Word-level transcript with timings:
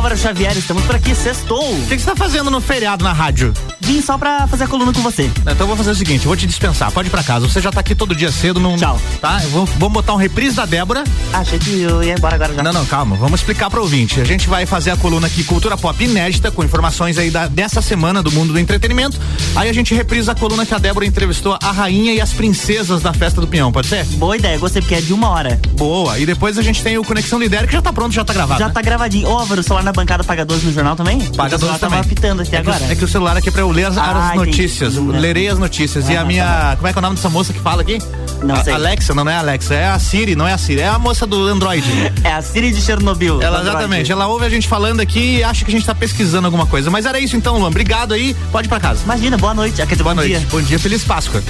Álvaro 0.00 0.16
Xavier, 0.16 0.56
estamos 0.56 0.82
por 0.84 0.96
aqui, 0.96 1.14
sextou. 1.14 1.62
O 1.62 1.86
que, 1.86 1.98
você 1.98 2.06
tá 2.06 2.16
fazendo 2.16 2.50
no 2.50 2.58
feriado 2.58 3.04
na 3.04 3.12
rádio? 3.12 3.52
Vim 3.90 4.00
só 4.00 4.16
pra 4.16 4.46
fazer 4.46 4.62
a 4.62 4.68
coluna 4.68 4.92
com 4.92 5.00
você. 5.02 5.28
Então 5.40 5.52
eu 5.58 5.66
vou 5.66 5.76
fazer 5.76 5.90
o 5.90 5.94
seguinte, 5.96 6.18
eu 6.24 6.28
vou 6.28 6.36
te 6.36 6.46
dispensar, 6.46 6.92
pode 6.92 7.08
ir 7.08 7.10
pra 7.10 7.24
casa. 7.24 7.48
Você 7.48 7.60
já 7.60 7.72
tá 7.72 7.80
aqui 7.80 7.92
todo 7.92 8.14
dia 8.14 8.30
cedo, 8.30 8.60
não. 8.60 8.76
Tchau. 8.76 9.00
Tá? 9.20 9.38
Vou- 9.50 9.66
Vamos 9.66 9.92
botar 9.94 10.12
um 10.12 10.16
reprise 10.16 10.54
da 10.54 10.64
Débora. 10.64 11.02
Achei 11.32 11.58
que 11.58 11.80
eu 11.82 12.00
ia 12.00 12.14
embora 12.16 12.36
agora 12.36 12.54
já. 12.54 12.62
Não, 12.62 12.72
não, 12.72 12.86
calma. 12.86 13.16
Vamos 13.16 13.40
explicar 13.40 13.68
para 13.68 13.80
o 13.80 13.82
ouvinte. 13.82 14.20
A 14.20 14.24
gente 14.24 14.48
vai 14.48 14.64
fazer 14.64 14.92
a 14.92 14.96
coluna 14.96 15.26
aqui 15.26 15.42
Cultura 15.42 15.76
Pop 15.76 16.04
inédita, 16.04 16.52
com 16.52 16.62
informações 16.62 17.18
aí 17.18 17.30
da, 17.32 17.48
dessa 17.48 17.82
semana 17.82 18.22
do 18.22 18.30
mundo 18.30 18.52
do 18.52 18.60
entretenimento. 18.60 19.18
Aí 19.56 19.68
a 19.68 19.72
gente 19.72 19.92
reprisa 19.92 20.32
a 20.32 20.34
coluna 20.36 20.64
que 20.64 20.72
a 20.72 20.78
Débora 20.78 21.04
entrevistou 21.04 21.58
a 21.60 21.72
rainha 21.72 22.12
e 22.14 22.20
as 22.20 22.32
princesas 22.32 23.02
da 23.02 23.12
festa 23.12 23.40
do 23.40 23.48
Pinhão, 23.48 23.72
pode 23.72 23.88
ser? 23.88 24.04
Boa 24.04 24.36
ideia, 24.36 24.56
gostei, 24.56 24.82
porque 24.82 24.94
é 24.94 25.00
de 25.00 25.12
uma 25.12 25.30
hora. 25.30 25.60
Boa. 25.72 26.16
E 26.16 26.24
depois 26.24 26.56
a 26.58 26.62
gente 26.62 26.80
tem 26.80 26.96
o 26.96 27.02
Conexão 27.02 27.40
Lidera, 27.40 27.66
que 27.66 27.72
já 27.72 27.82
tá 27.82 27.92
pronto, 27.92 28.12
já 28.12 28.24
tá 28.24 28.32
gravado. 28.32 28.60
Já 28.60 28.68
né? 28.68 28.72
tá 28.72 28.82
gravadinho. 28.82 29.28
Ô, 29.28 29.36
Álvaro, 29.36 29.60
o 29.60 29.64
celular 29.64 29.82
na 29.82 29.92
bancada 29.92 30.22
paga 30.22 30.44
12 30.44 30.64
no 30.66 30.72
jornal 30.72 30.94
também? 30.94 31.18
Paga 31.32 31.56
o 31.56 31.58
celular 31.58 31.78
12 31.78 31.80
também. 31.80 31.98
tava 31.98 32.06
apitando 32.06 32.42
aqui 32.42 32.54
é 32.54 32.62
que, 32.62 32.68
agora. 32.70 32.84
o- 32.84 32.92
é 32.92 32.94
que 32.94 33.04
o 33.04 33.08
celular 33.08 33.36
aqui 33.36 33.48
é 33.48 33.52
pra 33.52 33.62
eu 33.62 33.70
ler 33.70 33.79
as, 33.84 33.96
Ah, 33.98 34.10
as 34.30 34.34
entendi. 34.36 34.50
notícias. 34.50 34.94
Bem. 34.94 35.20
Lerei 35.20 35.48
as 35.48 35.58
notícias. 35.58 36.08
e 36.08 36.12
Ah, 36.12 36.20
a 36.20 36.22
tá 36.22 36.24
minha. 36.26 36.74
Como 36.76 36.88
é 36.88 36.92
que 36.92 36.98
é 36.98 37.00
o 37.00 37.02
nome 37.02 37.16
dessa 37.16 37.28
moça 37.28 37.52
que 37.52 37.60
fala 37.60 37.82
aqui? 37.82 37.98
Não 38.42 38.54
A- 38.54 38.64
sei. 38.64 38.72
Alexa, 38.72 39.14
não, 39.14 39.28
é 39.28 39.36
Alexa, 39.36 39.74
é 39.74 39.86
a 39.88 39.98
Siri, 39.98 40.34
não 40.34 40.46
é 40.48 40.52
a 40.54 40.58
Siri, 40.58 40.80
é 40.80 40.88
a 40.88 40.98
moça 40.98 41.26
do 41.26 41.46
Android. 41.46 41.84
É 42.24 42.32
a 42.32 42.40
Siri 42.42 42.70
de 42.72 42.80
Chernobyl. 42.80 43.40
Ela, 43.42 43.60
exatamente, 43.62 44.10
ela 44.12 44.26
ouve 44.26 44.44
a 44.46 44.48
gente 44.48 44.66
falando 44.68 45.00
aqui 45.00 45.36
e 45.38 45.44
acha 45.44 45.64
que 45.64 45.70
a 45.70 45.74
gente 45.74 45.84
tá 45.86 45.94
pesquisando 45.94 46.46
alguma 46.46 46.66
coisa. 46.66 46.90
Mas 46.90 47.04
era 47.06 47.18
isso 47.18 47.36
então, 47.36 47.58
Luan. 47.58 47.68
Obrigado 47.68 48.14
aí, 48.14 48.34
pode 48.52 48.66
ir 48.66 48.70
pra 48.70 48.80
casa. 48.80 49.02
Imagina, 49.04 49.36
boa 49.36 49.52
noite. 49.54 49.80
Ah, 49.82 49.86
Quer 49.86 49.94
dizer, 49.94 50.02
Boa 50.04 50.14
noite. 50.14 50.28
dia. 50.38 50.46
Bom 50.50 50.60
dia, 50.62 50.78
feliz 50.78 51.04
Páscoa. 51.04 51.42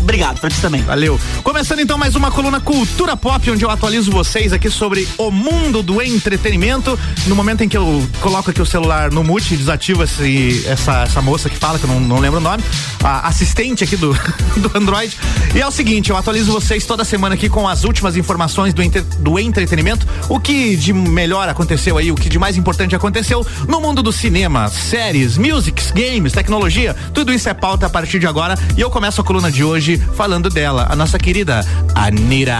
Obrigado, 0.00 0.40
pra 0.40 0.48
ti 0.48 0.60
também. 0.60 0.82
Valeu. 0.82 1.20
Começando 1.42 1.80
então 1.80 1.98
mais 1.98 2.14
uma 2.16 2.30
coluna 2.30 2.60
Cultura 2.60 3.16
Pop, 3.16 3.50
onde 3.50 3.62
eu 3.64 3.70
atualizo 3.70 4.10
vocês 4.10 4.52
aqui 4.52 4.70
sobre 4.70 5.06
o 5.18 5.30
mundo 5.30 5.82
do 5.82 6.00
entretenimento. 6.00 6.98
No 7.26 7.36
momento 7.36 7.62
em 7.62 7.68
que 7.68 7.76
eu 7.76 8.06
coloco 8.20 8.50
aqui 8.50 8.60
o 8.62 8.66
celular 8.66 9.10
no 9.10 9.22
mute, 9.22 9.56
desativo 9.56 10.02
esse, 10.02 10.64
essa, 10.66 11.02
essa 11.02 11.20
moça 11.20 11.50
que 11.50 11.56
fala, 11.56 11.78
que 11.78 11.84
eu 11.84 11.88
não, 11.90 12.00
não 12.00 12.18
lembro 12.20 12.38
o 12.38 12.42
nome, 12.42 12.62
a 13.04 13.28
assistente 13.28 13.84
aqui 13.84 13.96
do, 13.96 14.12
do 14.56 14.70
Android. 14.74 15.16
E 15.54 15.60
é 15.60 15.66
o 15.66 15.70
seguinte, 15.70 16.10
eu 16.10 16.16
atualizo 16.16 16.52
vocês 16.52 16.86
toda 16.86 17.04
semana 17.04 17.34
aqui 17.34 17.48
com 17.48 17.68
as 17.68 17.84
últimas 17.84 18.16
informações 18.16 18.72
do, 18.72 18.82
entre- 18.82 19.02
do 19.02 19.38
entretenimento, 19.38 20.06
o 20.28 20.40
que 20.40 20.74
de 20.76 20.92
melhor 20.92 21.48
aconteceu 21.48 21.98
aí, 21.98 22.10
o 22.10 22.14
que 22.14 22.28
de 22.30 22.38
mais 22.38 22.56
importante 22.56 22.94
aconteceu 22.96 23.46
no 23.68 23.80
mundo 23.80 24.02
do 24.02 24.12
cinema, 24.12 24.68
séries, 24.68 25.36
musics, 25.36 25.90
games, 25.90 26.32
tecnologia, 26.32 26.96
tudo 27.12 27.32
isso 27.32 27.48
é 27.48 27.54
pauta 27.54 27.86
a 27.86 27.90
partir 27.90 28.18
de 28.18 28.26
agora. 28.26 28.54
E 28.76 28.80
eu 28.80 28.90
começo 28.90 29.20
a 29.20 29.24
coluna 29.24 29.50
de 29.50 29.62
hoje 29.62 29.87
falando 29.96 30.50
dela, 30.50 30.86
a 30.90 30.96
nossa 30.96 31.18
querida 31.18 31.64
Anira. 31.94 32.58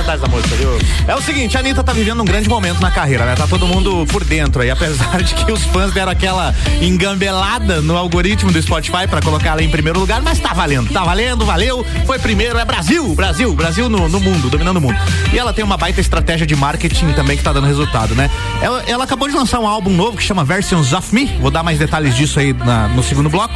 Cantar 0.00 0.16
essa 0.16 0.26
música, 0.28 0.56
viu? 0.56 0.78
É 1.06 1.14
o 1.14 1.20
seguinte, 1.20 1.56
a 1.56 1.60
Anitta 1.60 1.84
tá 1.84 1.92
vivendo 1.92 2.20
um 2.22 2.24
grande 2.24 2.48
momento 2.48 2.80
na 2.80 2.90
carreira, 2.90 3.24
né? 3.26 3.34
Tá 3.34 3.46
todo 3.46 3.66
mundo 3.66 4.06
por 4.10 4.24
dentro 4.24 4.62
aí, 4.62 4.70
apesar 4.72 5.22
de 5.22 5.34
que 5.34 5.52
os 5.52 5.62
fãs 5.64 5.92
deram 5.92 6.10
aquela 6.10 6.54
engambelada 6.80 7.80
no 7.82 7.96
algoritmo 7.96 8.50
do 8.50 8.60
Spotify 8.62 9.06
pra 9.08 9.20
colocar 9.20 9.50
ela 9.50 9.62
em 9.62 9.68
primeiro 9.68 9.98
lugar, 9.98 10.22
mas 10.22 10.38
tá 10.38 10.52
valendo, 10.54 10.90
tá 10.92 11.04
valendo, 11.04 11.44
valeu, 11.44 11.84
foi 12.06 12.18
primeiro, 12.18 12.58
é 12.58 12.64
Brasil, 12.64 13.14
Brasil, 13.14 13.52
Brasil 13.54 13.88
no, 13.88 14.08
no 14.08 14.20
mundo, 14.20 14.48
dominando 14.48 14.78
o 14.78 14.80
mundo. 14.80 14.96
E 15.32 15.38
ela 15.38 15.52
tem 15.52 15.64
uma 15.64 15.76
baita 15.76 16.00
estratégia 16.00 16.46
de 16.46 16.56
marketing 16.56 17.12
também 17.12 17.36
que 17.36 17.42
tá 17.42 17.52
dando 17.52 17.66
resultado, 17.66 18.14
né? 18.14 18.30
Ela, 18.62 18.82
ela 18.86 19.04
acabou 19.04 19.28
de 19.28 19.34
lançar 19.34 19.58
um 19.60 19.66
álbum 19.66 19.90
novo 19.90 20.16
que 20.16 20.22
chama 20.22 20.44
Versions 20.44 20.92
of 20.92 21.14
Me, 21.14 21.26
vou 21.40 21.50
dar 21.50 21.62
mais 21.62 21.78
detalhes 21.78 22.14
disso 22.14 22.38
aí 22.40 22.52
na- 22.52 22.88
no 22.88 23.02
segundo 23.02 23.28
bloco, 23.28 23.54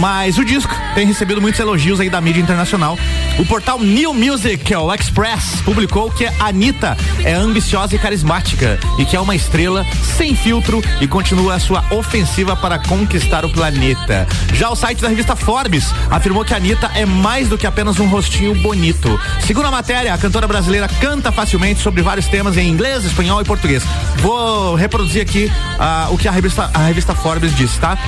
mas 0.00 0.38
o 0.38 0.44
disco 0.44 0.74
tem 0.94 1.06
recebido 1.06 1.40
muitos 1.40 1.60
elogios 1.60 2.00
aí 2.00 2.08
da 2.10 2.20
mídia 2.20 2.40
internacional. 2.40 2.98
O 3.38 3.46
portal 3.46 3.80
New 3.80 4.12
Music, 4.12 4.58
que 4.58 4.74
é 4.74 4.78
Express, 4.94 5.62
publicou 5.64 6.10
que 6.10 6.26
a 6.26 6.48
Anitta 6.48 6.96
é 7.24 7.32
ambiciosa 7.32 7.96
e 7.96 7.98
carismática 7.98 8.78
e 8.98 9.04
que 9.04 9.16
é 9.16 9.20
uma 9.20 9.34
estrela 9.34 9.86
sem 10.16 10.34
filtro 10.36 10.82
e 11.00 11.08
continua 11.08 11.54
a 11.54 11.58
sua 11.58 11.82
ofensiva 11.90 12.54
para 12.54 12.78
conquistar 12.78 13.44
o 13.44 13.50
planeta. 13.50 14.26
Já 14.52 14.68
o 14.68 14.76
site 14.76 15.00
da 15.00 15.08
revista 15.08 15.34
Forbes 15.34 15.92
afirmou 16.10 16.44
que 16.44 16.52
a 16.52 16.58
Anitta 16.58 16.90
é 16.94 17.06
mais 17.06 17.48
do 17.48 17.56
que 17.56 17.66
apenas 17.66 17.98
um 17.98 18.06
rostinho 18.06 18.54
bonito. 18.56 19.18
Segundo 19.46 19.66
a 19.66 19.70
matéria, 19.70 20.12
a 20.12 20.18
cantora 20.18 20.46
brasileira 20.46 20.86
canta 21.00 21.32
facilmente 21.32 21.80
sobre 21.80 22.02
vários 22.02 22.26
temas 22.26 22.56
em 22.58 22.68
inglês, 22.68 23.04
espanhol 23.04 23.40
e 23.40 23.44
português. 23.44 23.82
Vou 24.18 24.74
reproduzir 24.74 25.22
aqui 25.22 25.50
ah, 25.78 26.08
o 26.10 26.18
que 26.18 26.28
a 26.28 26.30
revista, 26.30 26.70
a 26.72 26.86
revista 26.86 27.14
Forbes 27.14 27.54
disse, 27.56 27.80
tá? 27.80 27.98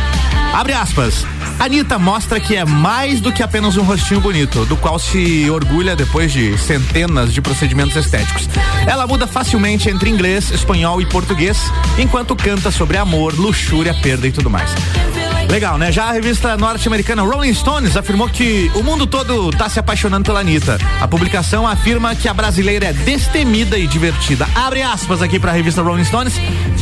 Abre 0.54 0.72
aspas. 0.72 1.26
Anitta 1.58 1.98
mostra 1.98 2.38
que 2.38 2.54
é 2.54 2.64
mais 2.64 3.20
do 3.20 3.32
que 3.32 3.42
apenas 3.42 3.76
um 3.76 3.82
rostinho 3.82 4.20
bonito, 4.20 4.64
do 4.66 4.76
qual 4.76 5.00
se 5.00 5.50
orgulha 5.50 5.96
depois 5.96 6.32
de 6.32 6.56
centenas 6.56 7.34
de 7.34 7.42
procedimentos 7.42 7.96
estéticos. 7.96 8.48
Ela 8.86 9.04
muda 9.04 9.26
facilmente 9.26 9.90
entre 9.90 10.08
inglês, 10.08 10.52
espanhol 10.52 11.00
e 11.00 11.06
português, 11.06 11.58
enquanto 11.98 12.36
canta 12.36 12.70
sobre 12.70 12.96
amor, 12.96 13.34
luxúria, 13.34 13.92
perda 14.00 14.28
e 14.28 14.32
tudo 14.32 14.48
mais. 14.48 14.70
Legal, 15.54 15.78
né? 15.78 15.92
Já 15.92 16.06
a 16.06 16.10
revista 16.10 16.56
norte-americana 16.56 17.22
Rolling 17.22 17.54
Stones 17.54 17.96
afirmou 17.96 18.28
que 18.28 18.68
o 18.74 18.82
mundo 18.82 19.06
todo 19.06 19.52
tá 19.52 19.68
se 19.68 19.78
apaixonando 19.78 20.24
pela 20.24 20.40
Anitta. 20.40 20.78
A 21.00 21.06
publicação 21.06 21.64
afirma 21.64 22.12
que 22.16 22.28
a 22.28 22.34
brasileira 22.34 22.86
é 22.86 22.92
destemida 22.92 23.78
e 23.78 23.86
divertida. 23.86 24.48
Abre 24.52 24.82
aspas 24.82 25.22
aqui 25.22 25.38
pra 25.38 25.52
revista 25.52 25.80
Rolling 25.80 26.02
Stones. 26.02 26.34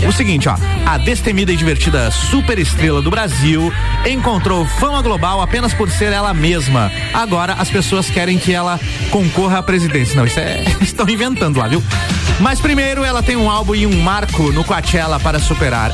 O 0.08 0.10
seguinte, 0.10 0.48
ó. 0.48 0.56
A 0.86 0.96
destemida 0.96 1.52
e 1.52 1.56
divertida 1.56 2.10
super 2.10 2.58
estrela 2.58 3.02
do 3.02 3.10
Brasil 3.10 3.70
encontrou 4.06 4.64
fama 4.64 5.02
global 5.02 5.42
apenas 5.42 5.74
por 5.74 5.90
ser 5.90 6.10
ela 6.10 6.32
mesma. 6.32 6.90
Agora 7.12 7.52
as 7.52 7.68
pessoas 7.68 8.08
querem 8.08 8.38
que 8.38 8.54
ela 8.54 8.80
concorra 9.10 9.58
à 9.58 9.62
presidência. 9.62 10.16
Não, 10.16 10.24
isso 10.24 10.40
é. 10.40 10.64
Estão 10.80 11.06
inventando 11.06 11.58
lá, 11.58 11.68
viu? 11.68 11.84
Mas 12.40 12.58
primeiro 12.58 13.04
ela 13.04 13.22
tem 13.22 13.36
um 13.36 13.50
álbum 13.50 13.74
e 13.74 13.86
um 13.86 14.00
marco 14.00 14.50
no 14.50 14.64
Coachella 14.64 15.20
para 15.20 15.38
superar. 15.38 15.92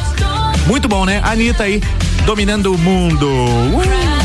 Muito 0.68 0.86
bom, 0.86 1.06
né? 1.06 1.20
Anitta 1.24 1.64
aí, 1.64 1.80
dominando 2.26 2.74
o 2.74 2.78
mundo. 2.78 3.26
Uh! 3.26 4.18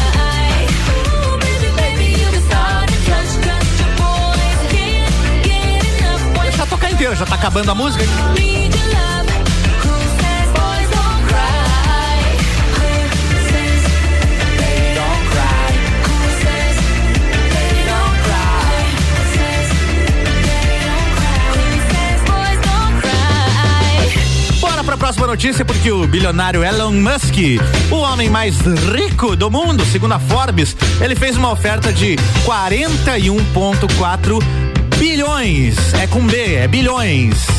Já 7.15 7.25
tá 7.25 7.35
acabando 7.35 7.69
a 7.69 7.75
música. 7.75 8.03
Bora 24.83 24.97
pra 24.97 25.07
próxima 25.07 25.27
notícia, 25.27 25.63
porque 25.63 25.89
o 25.91 26.05
bilionário 26.05 26.61
Elon 26.63 26.91
Musk, 26.91 27.37
o 27.89 27.95
homem 27.95 28.29
mais 28.29 28.59
rico 28.93 29.33
do 29.35 29.49
mundo, 29.49 29.85
segundo 29.85 30.11
a 30.13 30.19
Forbes, 30.19 30.75
ele 30.99 31.15
fez 31.15 31.37
uma 31.37 31.51
oferta 31.51 31.93
de 31.93 32.17
41,4 32.45 34.39
bilhões. 34.97 35.93
É 35.93 36.05
com 36.07 36.25
B, 36.25 36.55
é 36.55 36.67
bilhões. 36.67 37.52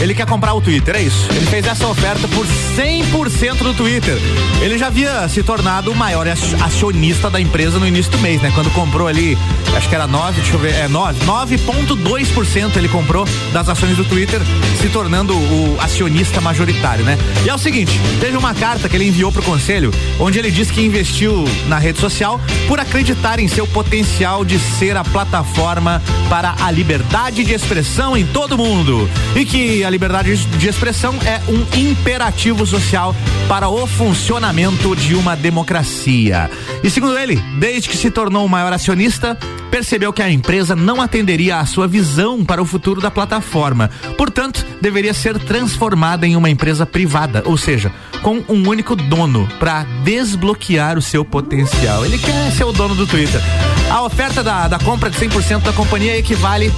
Ele 0.00 0.14
quer 0.14 0.26
comprar 0.26 0.52
o 0.54 0.60
Twitter, 0.60 0.94
é 0.96 1.02
isso. 1.02 1.26
Ele 1.30 1.46
fez 1.46 1.66
essa 1.66 1.86
oferta 1.86 2.28
por 2.28 2.46
100% 2.76 3.58
do 3.62 3.72
Twitter. 3.74 4.16
Ele 4.60 4.76
já 4.78 4.88
havia 4.88 5.26
se 5.28 5.42
tornado 5.42 5.90
o 5.90 5.94
maior 5.96 6.28
ac- 6.28 6.54
acionista 6.62 7.30
da 7.30 7.40
empresa 7.40 7.78
no 7.78 7.86
início 7.86 8.12
do 8.12 8.18
mês, 8.18 8.40
né? 8.42 8.52
Quando 8.54 8.70
comprou 8.70 9.08
ali, 9.08 9.36
acho 9.74 9.88
que 9.88 9.94
era 9.94 10.06
9, 10.06 10.40
deixa 10.40 10.54
eu 10.54 10.60
ver, 10.60 10.74
é 10.74 10.86
9, 10.88 11.24
9,2% 11.24 12.76
ele 12.76 12.88
comprou 12.88 13.26
das 13.52 13.68
ações 13.68 13.96
do 13.96 14.04
Twitter, 14.04 14.40
se 14.80 14.88
tornando 14.88 15.34
o 15.34 15.76
acionista 15.80 16.40
majoritário, 16.40 17.04
né? 17.04 17.18
E 17.44 17.48
é 17.48 17.54
o 17.54 17.58
seguinte, 17.58 17.98
teve 18.20 18.36
uma 18.36 18.54
carta 18.54 18.88
que 18.88 18.96
ele 18.96 19.06
enviou 19.08 19.32
pro 19.32 19.42
conselho, 19.42 19.90
onde 20.20 20.38
ele 20.38 20.50
diz 20.50 20.70
que 20.70 20.80
investiu 20.84 21.44
na 21.68 21.78
rede 21.78 21.98
social 21.98 22.40
por 22.68 22.78
acreditar 22.78 23.38
em 23.38 23.48
seu 23.48 23.66
potencial 23.66 24.44
de 24.44 24.58
ser 24.58 24.96
a 24.96 25.04
plataforma 25.04 26.02
para 26.28 26.54
a 26.60 26.70
liberdade 26.70 27.44
de 27.44 27.52
expressão 27.54 28.16
em 28.16 28.26
todo 28.26 28.58
mundo 28.58 29.08
e 29.34 29.44
que 29.44 29.84
a 29.86 29.90
liberdade 29.90 30.36
de 30.36 30.68
expressão 30.68 31.14
é 31.24 31.40
um 31.48 31.64
imperativo 31.78 32.66
social 32.66 33.14
para 33.48 33.68
o 33.68 33.86
funcionamento 33.86 34.96
de 34.96 35.14
uma 35.14 35.36
democracia. 35.36 36.50
E 36.82 36.90
segundo 36.90 37.16
ele, 37.16 37.36
desde 37.58 37.88
que 37.88 37.96
se 37.96 38.10
tornou 38.10 38.44
o 38.44 38.48
maior 38.48 38.72
acionista, 38.72 39.38
percebeu 39.70 40.12
que 40.12 40.22
a 40.22 40.30
empresa 40.30 40.74
não 40.74 41.00
atenderia 41.00 41.58
à 41.58 41.66
sua 41.66 41.86
visão 41.86 42.44
para 42.44 42.60
o 42.60 42.66
futuro 42.66 43.00
da 43.00 43.12
plataforma. 43.12 43.88
Portanto, 44.18 44.66
deveria 44.80 45.14
ser 45.14 45.38
transformada 45.38 46.26
em 46.26 46.34
uma 46.34 46.50
empresa 46.50 46.84
privada, 46.84 47.42
ou 47.44 47.56
seja, 47.56 47.92
com 48.22 48.42
um 48.48 48.68
único 48.68 48.96
dono 48.96 49.48
para 49.60 49.84
desbloquear 50.02 50.98
o 50.98 51.02
seu 51.02 51.24
potencial. 51.24 52.04
Ele 52.04 52.18
quer 52.18 52.50
ser 52.50 52.64
o 52.64 52.72
dono 52.72 52.96
do 52.96 53.06
Twitter. 53.06 53.40
A 53.88 54.02
oferta 54.02 54.42
da, 54.42 54.66
da 54.66 54.78
compra 54.80 55.08
de 55.08 55.16
100% 55.16 55.62
da 55.62 55.72
companhia 55.72 56.18
equivale 56.18 56.72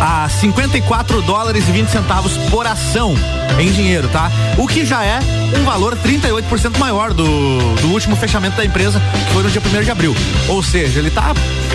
a 0.00 0.28
54 0.28 1.22
dólares 1.22 1.68
e 1.68 1.72
20 1.72 1.88
centavos 1.88 2.36
por 2.50 2.66
ação 2.66 3.14
em 3.58 3.70
dinheiro, 3.70 4.08
tá? 4.08 4.30
O 4.58 4.66
que 4.66 4.84
já 4.84 5.04
é 5.04 5.18
um 5.58 5.64
valor 5.64 5.96
38% 5.96 6.78
maior 6.78 7.12
do, 7.14 7.58
do 7.76 7.88
último 7.88 8.16
fechamento 8.16 8.56
da 8.56 8.64
empresa, 8.64 9.00
que 9.26 9.32
foi 9.32 9.42
no 9.42 9.50
dia 9.50 9.62
1 9.64 9.82
de 9.82 9.90
abril. 9.90 10.14
Ou 10.48 10.62
seja, 10.62 10.98
ele 10.98 11.10
tá 11.10 11.32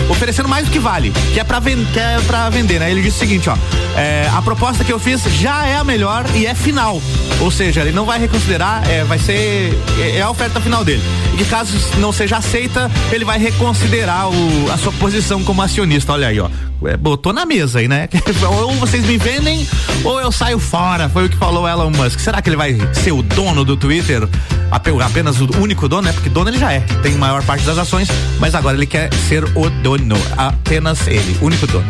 oferecendo 0.08 0.48
mais 0.48 0.66
do 0.66 0.70
que 0.70 0.78
vale, 0.78 1.12
que 1.32 1.40
é 1.40 1.44
pra, 1.44 1.58
ven 1.58 1.86
é 1.96 2.50
vender, 2.50 2.78
né? 2.78 2.90
Ele 2.90 3.02
disse 3.02 3.16
o 3.16 3.20
seguinte, 3.20 3.48
ó, 3.48 3.56
é, 3.96 4.30
a 4.32 4.40
proposta 4.42 4.84
que 4.84 4.92
eu 4.92 4.98
fiz 4.98 5.22
já 5.24 5.66
é 5.66 5.76
a 5.76 5.84
melhor 5.84 6.24
e 6.34 6.46
é 6.46 6.54
final. 6.54 7.00
Ou 7.40 7.50
seja, 7.50 7.80
ele 7.80 7.92
não 7.92 8.04
vai 8.04 8.18
reconsiderar, 8.18 8.88
é, 8.88 9.04
vai 9.04 9.18
ser, 9.18 9.76
é, 9.98 10.18
é 10.18 10.22
a 10.22 10.30
oferta 10.30 10.60
final 10.60 10.84
dele. 10.84 11.02
E 11.34 11.36
que 11.38 11.44
caso 11.44 11.76
não 11.98 12.12
seja 12.12 12.36
aceita, 12.36 12.90
ele 13.10 13.24
vai 13.24 13.38
reconsiderar 13.38 14.28
o, 14.28 14.70
a 14.70 14.78
sua 14.78 14.92
posição 14.92 15.42
como 15.42 15.62
acionista. 15.62 16.12
Olha 16.12 16.28
aí, 16.28 16.38
ó. 16.38 16.48
É, 16.86 16.96
botou 16.96 17.32
na 17.32 17.44
mesa 17.46 17.78
aí, 17.78 17.88
né? 17.88 18.08
ou 18.50 18.72
vocês 18.74 19.04
me 19.06 19.16
vendem 19.18 19.66
ou 20.04 20.20
eu 20.20 20.32
saio 20.32 20.58
fora. 20.58 21.08
Foi 21.08 21.26
o 21.26 21.28
que 21.28 21.36
falou 21.36 21.68
Elon 21.68 21.90
Musk. 21.90 22.18
Será 22.20 22.40
que 22.42 22.48
ele 22.48 22.56
vai 22.56 22.76
ser 22.92 23.12
o 23.12 23.22
dono 23.22 23.64
do 23.64 23.76
Twitter? 23.76 24.28
Ape- 24.70 24.90
Apenas 25.02 25.40
o 25.40 25.48
único 25.58 25.88
dono, 25.88 26.02
né? 26.02 26.12
Porque 26.12 26.28
dono 26.28 26.48
ele 26.50 26.58
já 26.58 26.72
é. 26.72 26.80
Tem 27.02 27.14
maior 27.16 27.42
parte 27.44 27.64
das 27.64 27.78
ações, 27.78 28.08
mas 28.38 28.54
agora 28.54 28.76
ele 28.76 28.86
quer 28.86 29.12
ser 29.28 29.44
o 29.56 29.68
dono. 29.82 30.16
Apenas 30.36 31.06
ele, 31.06 31.36
único 31.40 31.66
dono. 31.66 31.84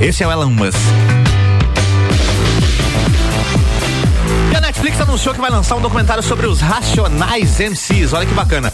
Esse 0.00 0.22
é 0.22 0.26
o 0.26 0.32
Elon 0.32 0.50
Musk. 0.50 0.78
Anunciou 5.14 5.32
que 5.32 5.40
vai 5.40 5.50
lançar 5.50 5.76
um 5.76 5.80
documentário 5.80 6.22
sobre 6.24 6.44
os 6.44 6.60
Racionais 6.60 7.60
MCs. 7.60 8.12
Olha 8.12 8.26
que 8.26 8.34
bacana. 8.34 8.72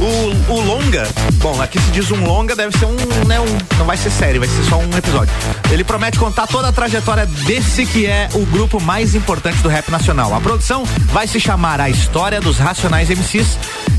O, 0.00 0.52
o 0.54 0.60
longa, 0.60 1.08
bom, 1.34 1.62
aqui 1.62 1.80
se 1.80 1.90
diz 1.92 2.10
um 2.10 2.24
longa, 2.24 2.56
deve 2.56 2.76
ser 2.76 2.86
um, 2.86 2.96
né, 3.28 3.38
um, 3.38 3.78
não 3.78 3.86
vai 3.86 3.96
ser 3.96 4.10
série, 4.10 4.40
vai 4.40 4.48
ser 4.48 4.64
só 4.64 4.78
um 4.78 4.98
episódio. 4.98 5.32
Ele 5.72 5.82
promete 5.82 6.18
contar 6.18 6.46
toda 6.46 6.68
a 6.68 6.72
trajetória 6.72 7.24
desse 7.24 7.86
que 7.86 8.04
é 8.04 8.28
o 8.34 8.44
grupo 8.44 8.78
mais 8.78 9.14
importante 9.14 9.62
do 9.62 9.70
rap 9.70 9.90
nacional. 9.90 10.34
A 10.34 10.40
produção 10.40 10.84
vai 11.10 11.26
se 11.26 11.40
chamar 11.40 11.80
A 11.80 11.88
História 11.88 12.42
dos 12.42 12.58
Racionais 12.58 13.08
MCs 13.08 13.56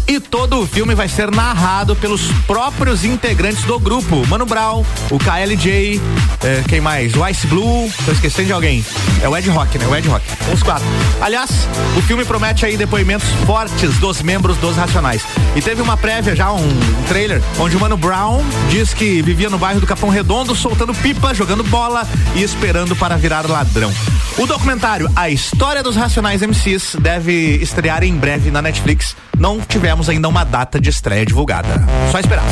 e 0.08 0.20
todo 0.20 0.60
o 0.60 0.68
filme 0.68 0.94
vai 0.94 1.08
ser 1.08 1.32
narrado 1.32 1.96
pelos 1.96 2.32
próprios 2.46 3.04
integrantes 3.04 3.64
do 3.64 3.80
grupo. 3.80 4.26
Mano 4.28 4.46
Brown, 4.46 4.86
o 5.10 5.18
KLJ, 5.18 6.02
eh, 6.44 6.64
quem 6.68 6.82
mais? 6.82 7.16
O 7.16 7.28
Ice 7.28 7.48
Blue, 7.48 7.92
tô 8.06 8.12
esquecendo 8.12 8.48
de 8.48 8.54
alguém. 8.54 8.86
É 9.22 9.30
o 9.30 9.36
Ed 9.36 9.50
Rock, 9.50 9.78
né? 9.80 9.88
O 9.88 9.96
Ed 9.96 10.08
Rock. 10.08 10.26
Os 10.54 10.62
quatro. 10.62 10.86
Aliás, 11.22 11.50
o 11.98 12.02
filme 12.02 12.26
promete 12.26 12.66
aí 12.66 12.76
depoimentos 12.76 13.28
fortes 13.46 13.98
dos 13.98 14.22
membros 14.22 14.58
dos 14.58 14.76
Racionais. 14.76 15.24
E 15.56 15.62
teve 15.62 15.82
uma 15.82 15.96
prévia 15.96 16.36
já, 16.36 16.52
um, 16.52 16.58
um 16.58 17.04
trailer, 17.08 17.42
onde 17.58 17.78
o 17.78 17.80
Mano 17.80 17.98
Brown 17.98 18.44
diz 18.70 18.94
que 18.94 19.22
vivia 19.22 19.50
no 19.50 19.58
bairro 19.58 19.80
do 19.80 19.88
Capão 19.88 20.10
Redondo, 20.10 20.54
soltando 20.54 20.94
pipa, 20.94 21.34
jogando 21.34 21.63
bola 21.64 22.08
e 22.36 22.44
esperando 22.44 22.96
para 22.96 23.18
virar 23.18 23.50
ladrão. 23.50 23.92
O 24.38 24.46
documentário 24.46 25.10
A 25.16 25.30
História 25.30 25.84
dos 25.84 25.96
Racionais 25.96 26.42
MCs 26.42 26.96
deve 27.00 27.58
estrear 27.62 28.04
em 28.04 28.16
breve 28.16 28.52
na 28.52 28.62
Netflix. 28.62 29.16
Não 29.38 29.60
tivemos 29.60 30.10
ainda 30.10 30.28
uma 30.28 30.44
data 30.44 30.80
de 30.80 30.90
estreia 30.90 31.26
divulgada. 31.26 31.70
Só 32.12 32.20
esperar. 32.20 32.46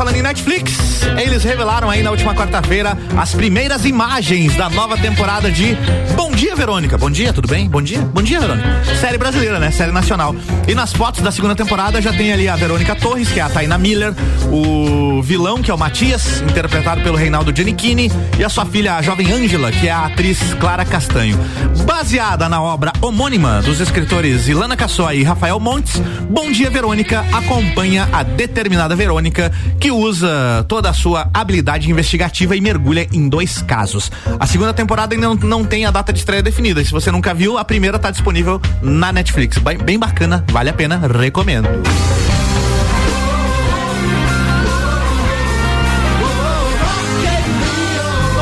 Falando 0.00 0.16
em 0.16 0.22
Netflix, 0.22 1.02
eles 1.22 1.44
revelaram 1.44 1.90
aí 1.90 2.02
na 2.02 2.10
última 2.10 2.34
quarta-feira 2.34 2.96
as 3.18 3.34
primeiras 3.34 3.84
imagens 3.84 4.56
da 4.56 4.70
nova 4.70 4.96
temporada 4.96 5.50
de 5.50 5.76
Bom 6.16 6.30
Dia 6.30 6.56
Verônica. 6.56 6.96
Bom 6.96 7.10
dia, 7.10 7.34
tudo 7.34 7.46
bem? 7.46 7.68
Bom 7.68 7.82
dia? 7.82 8.00
Bom 8.00 8.22
dia, 8.22 8.40
Verônica. 8.40 8.66
Série 8.98 9.18
brasileira, 9.18 9.58
né? 9.58 9.70
Série 9.70 9.92
nacional. 9.92 10.34
E 10.66 10.74
nas 10.74 10.94
fotos 10.94 11.20
da 11.20 11.30
segunda 11.30 11.54
temporada 11.54 12.00
já 12.00 12.14
tem 12.14 12.32
ali 12.32 12.48
a 12.48 12.56
Verônica 12.56 12.94
Torres, 12.94 13.28
que 13.28 13.40
é 13.40 13.42
a 13.42 13.50
Taina 13.50 13.76
Miller, 13.76 14.14
o 14.50 15.20
vilão, 15.20 15.60
que 15.60 15.70
é 15.70 15.74
o 15.74 15.76
Matias, 15.76 16.40
interpretado 16.48 17.02
pelo 17.02 17.18
Reinaldo 17.18 17.54
Giannichini, 17.54 18.10
e 18.38 18.42
a 18.42 18.48
sua 18.48 18.64
filha, 18.64 18.96
a 18.96 19.02
jovem 19.02 19.30
Ângela, 19.30 19.70
que 19.70 19.86
é 19.86 19.90
a 19.90 20.06
atriz 20.06 20.54
Clara 20.58 20.86
Castanho. 20.86 21.38
Baseada 21.84 22.48
na 22.48 22.62
obra 22.62 22.90
homônima 23.02 23.60
dos 23.60 23.80
escritores 23.80 24.48
Ilana 24.48 24.78
Cassoi 24.78 25.18
e 25.18 25.22
Rafael 25.24 25.60
Montes, 25.60 26.00
Bom 26.30 26.50
Dia 26.50 26.70
Verônica 26.70 27.22
acompanha 27.32 28.08
a 28.10 28.22
determinada 28.22 28.96
Verônica, 28.96 29.52
que 29.78 29.89
usa 29.90 30.64
toda 30.68 30.90
a 30.90 30.92
sua 30.92 31.28
habilidade 31.32 31.90
investigativa 31.90 32.56
e 32.56 32.60
mergulha 32.60 33.06
em 33.12 33.28
dois 33.28 33.62
casos. 33.62 34.10
A 34.38 34.46
segunda 34.46 34.72
temporada 34.72 35.14
ainda 35.14 35.28
não, 35.28 35.34
não 35.34 35.64
tem 35.64 35.86
a 35.86 35.90
data 35.90 36.12
de 36.12 36.18
estreia 36.18 36.42
definida. 36.42 36.84
Se 36.84 36.90
você 36.90 37.10
nunca 37.10 37.34
viu, 37.34 37.58
a 37.58 37.64
primeira 37.64 37.96
está 37.96 38.10
disponível 38.10 38.60
na 38.82 39.12
Netflix. 39.12 39.58
Bem, 39.58 39.78
bem 39.78 39.98
bacana, 39.98 40.44
vale 40.50 40.70
a 40.70 40.72
pena, 40.72 41.00
recomendo. 41.06 41.68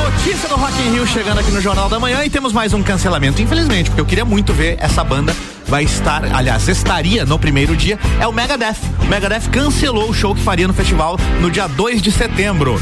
Notícia 0.05 0.49
do 0.49 0.57
Rock 0.57 0.83
in 0.83 0.93
Rio 0.93 1.07
chegando 1.07 1.41
aqui 1.41 1.51
no 1.51 1.61
Jornal 1.61 1.89
da 1.89 1.99
Manhã 1.99 2.25
e 2.25 2.31
temos 2.31 2.53
mais 2.53 2.73
um 2.73 2.83
cancelamento, 2.83 3.41
infelizmente, 3.41 3.91
porque 3.91 4.01
eu 4.01 4.07
queria 4.07 4.25
muito 4.25 4.53
ver 4.53 4.77
essa 4.79 5.03
banda 5.03 5.35
vai 5.69 5.85
estar, 5.85 6.25
aliás, 6.35 6.67
estaria 6.69 7.25
no 7.25 7.39
primeiro 7.39 7.77
dia, 7.77 7.99
é 8.19 8.27
o 8.27 8.33
Megadeth. 8.33 8.79
O 9.03 9.07
Megadeth 9.07 9.49
cancelou 9.51 10.09
o 10.09 10.15
show 10.15 10.35
que 10.35 10.43
faria 10.43 10.67
no 10.67 10.75
festival 10.75 11.19
no 11.41 11.51
dia 11.51 11.69
2 11.69 12.01
de 12.01 12.11
setembro. 12.11 12.81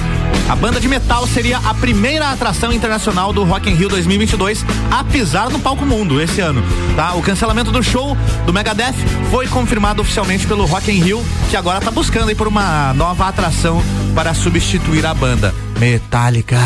A 0.49 0.55
banda 0.55 0.81
de 0.81 0.89
metal 0.89 1.27
seria 1.27 1.59
a 1.59 1.75
primeira 1.75 2.31
atração 2.31 2.73
internacional 2.73 3.33
do 3.33 3.43
Rock 3.43 3.69
in 3.69 3.75
Rio 3.75 3.89
2022 3.89 4.65
a 4.91 5.03
pisar 5.03 5.51
no 5.51 5.59
palco 5.59 5.85
mundo 5.85 6.21
esse 6.21 6.41
ano. 6.41 6.63
Tá? 6.95 7.15
O 7.15 7.23
cancelamento 7.23 7.73
do 7.73 7.83
show 7.83 8.17
do 8.47 8.53
Megadeth 8.53 8.95
foi 9.31 9.49
confirmado 9.49 10.01
oficialmente 10.01 10.47
pelo 10.47 10.65
Rock 10.65 10.91
in 10.93 11.03
Rio, 11.03 11.25
que 11.51 11.57
agora 11.57 11.79
está 11.79 11.91
buscando 11.91 12.29
aí 12.29 12.35
por 12.35 12.47
uma 12.47 12.95
nova 12.95 13.27
atração 13.27 13.83
para 14.15 14.33
substituir 14.35 15.05
a 15.05 15.13
banda. 15.13 15.66
Metallica, 15.79 16.59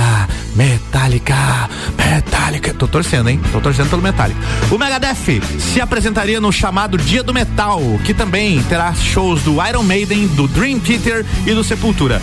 Metallica, 0.55 1.69
Metallica. 1.97 2.75
Tô 2.75 2.87
torcendo, 2.87 3.29
hein? 3.29 3.41
Tô 3.53 3.61
torcendo 3.61 3.91
pelo 3.91 4.03
Metallica. 4.03 4.39
O 4.71 4.79
Megadeth 4.79 5.41
se 5.59 5.81
apresentaria 5.81 6.41
no 6.41 6.53
chamado 6.53 6.97
Dia 6.97 7.23
do 7.23 7.33
Metal, 7.35 7.81
que 8.05 8.15
também 8.15 8.63
terá 8.65 8.95
shows 8.95 9.43
do 9.43 9.57
Iron 9.67 9.83
Maiden, 9.83 10.27
do 10.29 10.47
Dream 10.49 10.79
Theater 10.79 11.25
e 11.47 11.53
do 11.53 11.63
Sepultura. 11.65 12.21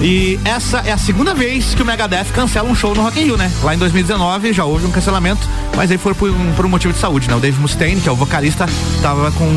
E 0.00 0.38
essa 0.44 0.78
é 0.86 0.92
a 0.92 0.96
segunda 0.98 1.34
vez 1.34 1.74
que 1.74 1.82
o 1.82 1.84
Megadeth 1.84 2.26
cancela 2.32 2.68
um 2.68 2.74
show 2.74 2.94
no 2.94 3.02
Rock 3.02 3.18
in 3.20 3.24
Rio, 3.24 3.36
né? 3.36 3.50
Lá 3.64 3.74
em 3.74 3.78
2019 3.78 4.52
já 4.52 4.64
houve 4.64 4.86
um 4.86 4.92
cancelamento, 4.92 5.40
mas 5.76 5.90
aí 5.90 5.98
foi 5.98 6.14
por 6.14 6.30
um, 6.30 6.52
por 6.52 6.64
um 6.64 6.68
motivo 6.68 6.92
de 6.94 7.00
saúde, 7.00 7.28
né? 7.28 7.34
O 7.34 7.40
Dave 7.40 7.58
Mustaine, 7.60 8.00
que 8.00 8.08
é 8.08 8.12
o 8.12 8.14
vocalista, 8.14 8.68
tava 9.02 9.32
com, 9.32 9.48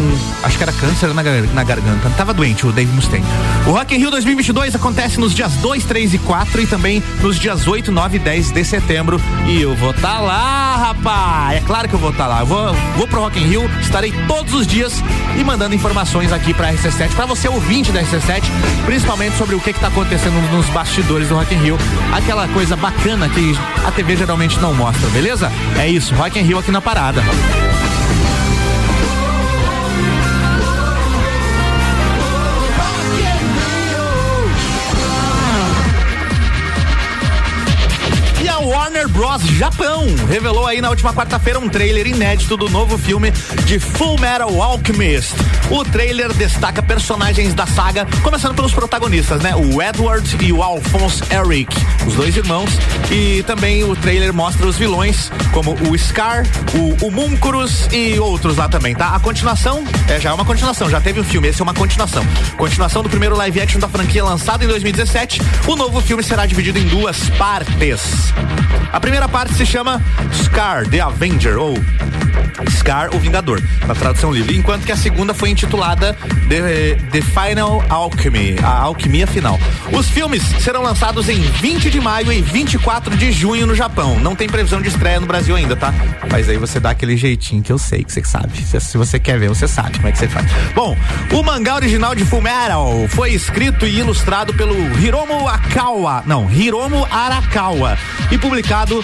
acho 0.42 0.58
que 0.58 0.64
era 0.64 0.72
câncer 0.74 1.14
na, 1.14 1.22
gar- 1.22 1.44
na 1.54 1.64
garganta. 1.64 2.10
Tava 2.18 2.34
doente 2.34 2.66
o 2.66 2.72
Dave 2.72 2.92
Mustaine. 2.92 3.26
O 3.68 3.72
Rock 3.72 3.94
in 3.94 4.00
Rio 4.00 4.10
2022 4.10 4.74
acontece 4.74 5.20
nos 5.20 5.36
dias 5.36 5.54
2, 5.58 5.84
3 5.86 6.16
e 6.16 6.18
4 6.18 6.62
e 6.62 6.66
também 6.72 7.04
nos 7.22 7.38
dias 7.38 7.68
8, 7.68 7.92
9 7.92 8.16
e 8.16 8.20
10 8.20 8.52
de 8.52 8.64
setembro. 8.64 9.22
E 9.46 9.62
eu 9.62 9.76
vou 9.76 9.92
estar 9.92 10.20
lá, 10.20 10.78
rapaz! 10.78 11.58
É 11.58 11.60
claro 11.60 11.90
que 11.90 11.94
eu 11.94 12.00
vou 12.00 12.12
estar 12.12 12.28
lá. 12.28 12.40
Eu 12.40 12.46
vou, 12.46 12.74
vou 12.96 13.08
pro 13.08 13.20
Rock 13.20 13.38
in 13.40 13.46
Rio, 13.46 13.70
estarei 13.82 14.14
todos 14.26 14.54
os 14.54 14.66
dias 14.66 15.04
e 15.38 15.44
mandando 15.44 15.76
informações 15.76 16.32
aqui 16.32 16.54
pra 16.54 16.72
RC7, 16.72 17.14
pra 17.14 17.26
você 17.26 17.50
ouvinte 17.50 17.92
da 17.92 18.02
RC7, 18.02 18.42
principalmente 18.86 19.38
sobre 19.38 19.54
o 19.54 19.60
que 19.60 19.74
que 19.74 19.80
tá 19.80 19.88
acontecendo 19.88 20.40
nos 20.56 20.68
bastidores 20.70 21.28
do 21.28 21.36
Rock 21.36 21.54
in 21.54 21.58
Rio. 21.58 21.78
Aquela 22.14 22.48
coisa 22.48 22.78
bacana 22.78 23.28
que 23.28 23.54
a 23.86 23.92
TV 23.92 24.16
geralmente 24.16 24.58
não 24.62 24.74
mostra, 24.74 25.10
beleza? 25.10 25.52
É 25.78 25.90
isso, 25.90 26.16
Rock 26.16 26.40
in 26.40 26.44
Rio 26.44 26.58
aqui 26.58 26.72
na 26.72 26.80
parada. 26.80 27.22
Warner 39.02 39.08
Bros. 39.10 39.42
Japão 39.58 40.06
revelou 40.30 40.68
aí 40.68 40.80
na 40.82 40.90
última 40.90 41.14
quarta-feira 41.14 41.60
um 41.60 41.68
trailer 41.68 42.06
inédito 42.06 42.56
do 42.56 42.70
novo 42.70 42.98
filme 42.98 43.32
de 43.66 43.80
Full 43.80 44.20
Metal 44.20 44.62
Alchemist. 44.62 45.34
O 45.72 45.86
trailer 45.86 46.34
destaca 46.34 46.84
personagens 46.84 47.54
da 47.54 47.66
saga, 47.66 48.06
começando 48.22 48.54
pelos 48.54 48.74
protagonistas, 48.74 49.42
né? 49.42 49.56
O 49.56 49.82
Edward 49.82 50.38
e 50.46 50.52
o 50.52 50.62
Alphonse 50.62 51.24
Eric, 51.32 51.74
os 52.06 52.14
dois 52.14 52.36
irmãos. 52.36 52.70
E 53.10 53.42
também 53.44 53.82
o 53.86 53.96
trailer 53.96 54.34
mostra 54.34 54.68
os 54.68 54.78
vilões, 54.78 55.32
como 55.54 55.74
o 55.90 55.98
Scar, 55.98 56.46
o 56.76 57.06
Homunculus 57.06 57.88
e 57.90 58.20
outros 58.20 58.58
lá 58.58 58.68
também, 58.68 58.94
tá? 58.94 59.16
A 59.16 59.20
continuação, 59.22 59.86
é, 60.10 60.20
já 60.20 60.32
é 60.32 60.34
uma 60.34 60.44
continuação, 60.44 60.90
já 60.90 61.00
teve 61.00 61.22
um 61.22 61.24
filme, 61.24 61.48
esse 61.48 61.62
é 61.62 61.64
uma 61.64 61.74
continuação. 61.74 62.26
Continuação 62.58 63.02
do 63.02 63.10
primeiro 63.10 63.38
live 63.38 63.62
action 63.62 63.80
da 63.80 63.88
franquia 63.88 64.26
lançado 64.26 64.66
em 64.66 64.68
2017. 64.68 65.42
O 65.68 65.78
novo 65.78 66.02
filme 66.02 66.22
será 66.22 66.46
dividido 66.46 66.80
em 66.80 66.88
duas 66.88 67.30
partes. 67.32 68.34
A 68.92 69.00
primeira 69.00 69.30
parte 69.30 69.54
se 69.54 69.66
chama 69.66 70.02
Scar, 70.34 70.86
The 70.86 71.00
Avenger, 71.00 71.58
ou 71.58 71.76
Scar, 72.70 73.16
o 73.16 73.20
Vingador, 73.20 73.62
na 73.88 73.96
tradução 73.96 74.32
livre. 74.32 74.58
Enquanto 74.58 74.86
que 74.86 74.92
a 74.92 74.98
segunda 74.98 75.34
foi 75.34 75.50
intitulada 75.50 76.16
The, 76.50 76.96
The 77.12 77.22
Final 77.22 77.84
Alchemy, 77.90 78.58
a 78.64 78.82
Alquimia 78.82 79.28
Final. 79.28 79.60
Os 79.92 80.10
filmes 80.10 80.44
serão 80.60 80.82
lançados 80.82 81.30
em 81.30 81.40
20 81.40 81.90
de 81.90 82.00
maio 82.00 82.32
e 82.32 82.42
24 82.42 83.16
de 83.16 83.32
junho 83.32 83.66
no 83.66 83.76
Japão. 83.76 84.20
Não 84.20 84.36
tem 84.36 84.48
previsão 84.48 84.82
de 84.82 84.90
estreia 84.90 85.20
no 85.20 85.26
Brasil 85.26 85.56
ainda, 85.56 85.76
tá? 85.76 85.94
Mas 86.32 86.50
aí 86.50 86.58
você 86.58 86.80
dá 86.80 86.92
aquele 86.92 87.18
jeitinho 87.18 87.64
que 87.64 87.72
eu 87.72 87.78
sei 87.78 88.04
que 88.04 88.12
você 88.12 88.24
sabe. 88.24 88.62
Se, 88.62 88.98
você 88.98 89.20
quer 89.20 89.40
ver, 89.40 89.50
você 89.50 89.68
sabe 89.68 89.98
como 89.98 90.08
é 90.08 90.12
que 90.12 90.18
você 90.18 90.28
faz. 90.28 90.46
Bom, 90.76 90.98
o 91.32 91.44
mangá 91.44 91.76
original 91.76 92.16
de 92.16 92.26
Fullmetal 92.26 93.08
foi 93.10 93.32
escrito 93.34 93.86
e 93.86 94.00
ilustrado 94.00 94.54
pelo 94.54 94.76
Hiromu 95.00 95.48
Akawa, 95.48 96.24
não, 96.26 96.50
Hiromu 96.52 97.08
Arakawa 97.10 97.98
e 98.32 98.38
publicado 98.38 99.04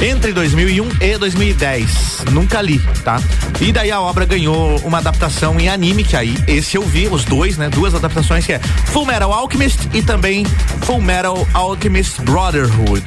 entre 0.00 0.32
2001 0.32 0.88
e 1.00 1.18
2010. 1.18 2.24
Nunca 2.32 2.60
li, 2.60 2.80
tá? 3.02 3.20
E 3.60 3.72
daí 3.72 3.90
a 3.90 4.00
obra 4.00 4.24
ganhou 4.24 4.78
uma 4.80 4.98
adaptação 4.98 5.58
em 5.58 5.68
anime, 5.68 6.04
que 6.04 6.16
aí 6.16 6.36
esse 6.46 6.76
eu 6.76 6.82
vi, 6.82 7.08
os 7.08 7.24
dois, 7.24 7.56
né? 7.56 7.68
Duas 7.68 7.94
adaptações 7.94 8.44
que 8.44 8.52
é 8.52 8.58
Full 8.58 9.06
Metal 9.06 9.32
Alchemist 9.32 9.88
e 9.92 10.02
também 10.02 10.44
Full 10.82 11.00
Metal 11.00 11.46
Alchemist 11.54 12.20
Brotherhood. 12.22 13.04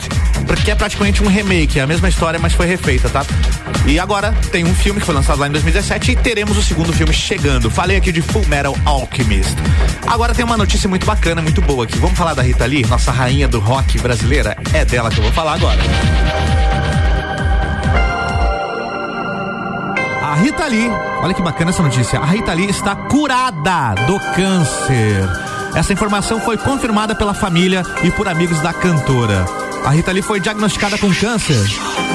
Porque 0.47 0.71
é 0.71 0.75
praticamente 0.75 1.23
um 1.23 1.27
remake, 1.27 1.79
é 1.79 1.83
a 1.83 1.87
mesma 1.87 2.09
história, 2.09 2.39
mas 2.39 2.53
foi 2.53 2.65
refeita, 2.65 3.09
tá? 3.09 3.25
E 3.85 3.99
agora 3.99 4.33
tem 4.51 4.65
um 4.65 4.73
filme 4.73 4.99
que 4.99 5.05
foi 5.05 5.15
lançado 5.15 5.39
lá 5.39 5.47
em 5.47 5.51
2017 5.51 6.11
e 6.11 6.15
teremos 6.15 6.57
o 6.57 6.61
segundo 6.61 6.91
filme 6.91 7.13
chegando. 7.13 7.69
Falei 7.69 7.97
aqui 7.97 8.11
de 8.11 8.21
Full 8.21 8.45
Metal 8.47 8.75
Alchemist. 8.85 9.55
Agora 10.07 10.33
tem 10.33 10.43
uma 10.43 10.57
notícia 10.57 10.89
muito 10.89 11.05
bacana, 11.05 11.41
muito 11.41 11.61
boa 11.61 11.85
aqui. 11.85 11.97
Vamos 11.97 12.17
falar 12.17 12.33
da 12.33 12.41
Rita 12.41 12.65
Lee, 12.65 12.85
nossa 12.85 13.11
rainha 13.11 13.47
do 13.47 13.59
rock 13.59 13.99
brasileira? 13.99 14.57
É 14.73 14.83
dela 14.83 15.09
que 15.09 15.17
eu 15.19 15.23
vou 15.23 15.33
falar 15.33 15.53
agora. 15.53 15.79
Rita 20.41 20.65
Lee, 20.67 20.89
olha 21.21 21.33
que 21.33 21.41
bacana 21.41 21.71
essa 21.71 21.83
notícia. 21.83 22.17
A 22.19 22.25
Rita 22.25 22.53
Lee 22.53 22.69
está 22.69 22.95
curada 22.95 23.93
do 24.05 24.17
câncer. 24.33 25.27
Essa 25.75 25.91
informação 25.91 26.39
foi 26.39 26.57
confirmada 26.57 27.13
pela 27.13 27.33
família 27.33 27.83
e 28.03 28.09
por 28.11 28.27
amigos 28.27 28.61
da 28.61 28.71
cantora. 28.71 29.45
A 29.85 29.89
Rita 29.89 30.11
Lee 30.11 30.21
foi 30.21 30.39
diagnosticada 30.39 30.97
com 30.97 31.13
câncer 31.13 31.59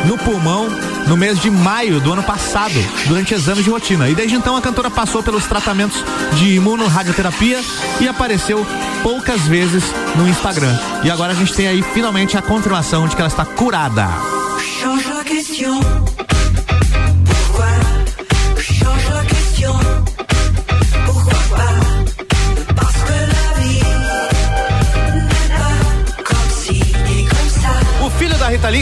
no 0.07 0.17
pulmão 0.19 0.69
no 1.07 1.17
mês 1.19 1.39
de 1.39 1.51
maio 1.51 2.01
do 2.01 2.13
ano 2.13 2.23
passado, 2.23 2.75
durante 3.07 3.35
exames 3.35 3.65
de 3.65 3.71
rotina. 3.71 4.09
E 4.09 4.15
desde 4.15 4.37
então 4.37 4.57
a 4.57 4.63
cantora 4.63 4.91
passou 4.91 5.23
pelos 5.23 5.45
tratamentos 5.45 6.03
de 6.33 6.55
imunorradioterapia 6.57 7.61
e 8.01 8.09
apareceu 8.09 8.67
poucas 9.03 9.43
vezes 9.43 9.85
no 10.17 10.27
Instagram. 10.27 10.75
E 11.03 11.11
agora 11.11 11.33
a 11.33 11.37
gente 11.37 11.53
tem 11.53 11.69
aí 11.69 11.83
finalmente 11.83 12.39
a 12.39 12.43
confirmação 12.43 13.07
de 13.07 13.15
que 13.15 13.21
ela 13.21 13.29
está 13.29 13.45
curada. 13.45 14.09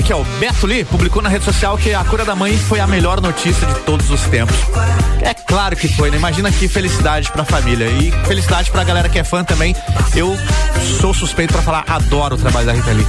Que 0.03 0.13
é 0.13 0.17
o 0.17 0.25
Beto 0.41 0.67
Lee, 0.67 0.85
publicou 0.85 1.23
na 1.23 1.29
rede 1.29 1.45
social 1.45 1.79
que 1.79 1.95
a 1.95 2.05
cura 2.05 2.25
da 2.25 2.35
mãe 2.35 2.57
foi 2.57 2.81
a 2.81 2.87
melhor 2.87 3.21
notícia 3.21 3.67
de 3.67 3.75
todos 3.81 4.11
os 4.11 4.23
tempos. 4.23 4.57
É 5.21 5.33
claro 5.33 5.77
que 5.77 5.87
foi, 5.87 6.11
né? 6.11 6.17
Imagina 6.17 6.51
que 6.51 6.67
felicidade 6.67 7.31
pra 7.31 7.45
família 7.45 7.87
e 7.87 8.11
felicidade 8.27 8.71
pra 8.71 8.83
galera 8.83 9.09
que 9.09 9.19
é 9.19 9.25
fã 9.25 9.45
também. 9.45 9.77
Eu 10.15 10.37
sou 11.01 11.15
suspeito 11.15 11.53
pra 11.53 11.63
falar, 11.63 11.85
adoro 11.87 12.35
o 12.35 12.39
trabalho 12.39 12.67
da 12.67 12.73
Rita 12.73 12.91
Lee. 12.91 13.07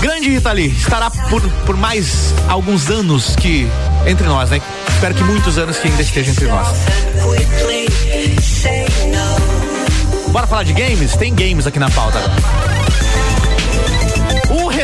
Grande 0.00 0.30
Rita 0.30 0.52
Lee, 0.52 0.68
estará 0.68 1.10
por, 1.10 1.42
por 1.66 1.76
mais 1.76 2.34
alguns 2.48 2.88
anos 2.88 3.36
que 3.36 3.68
entre 4.06 4.26
nós, 4.26 4.50
né? 4.50 4.60
Espero 4.88 5.14
que 5.14 5.22
muitos 5.24 5.58
anos 5.58 5.76
que 5.76 5.88
ainda 5.88 6.02
esteja 6.02 6.30
entre 6.30 6.46
nós. 6.46 6.68
Bora 10.28 10.46
falar 10.46 10.62
de 10.62 10.72
games? 10.72 11.16
Tem 11.16 11.34
games 11.34 11.66
aqui 11.66 11.78
na 11.78 11.90
pauta. 11.90 12.18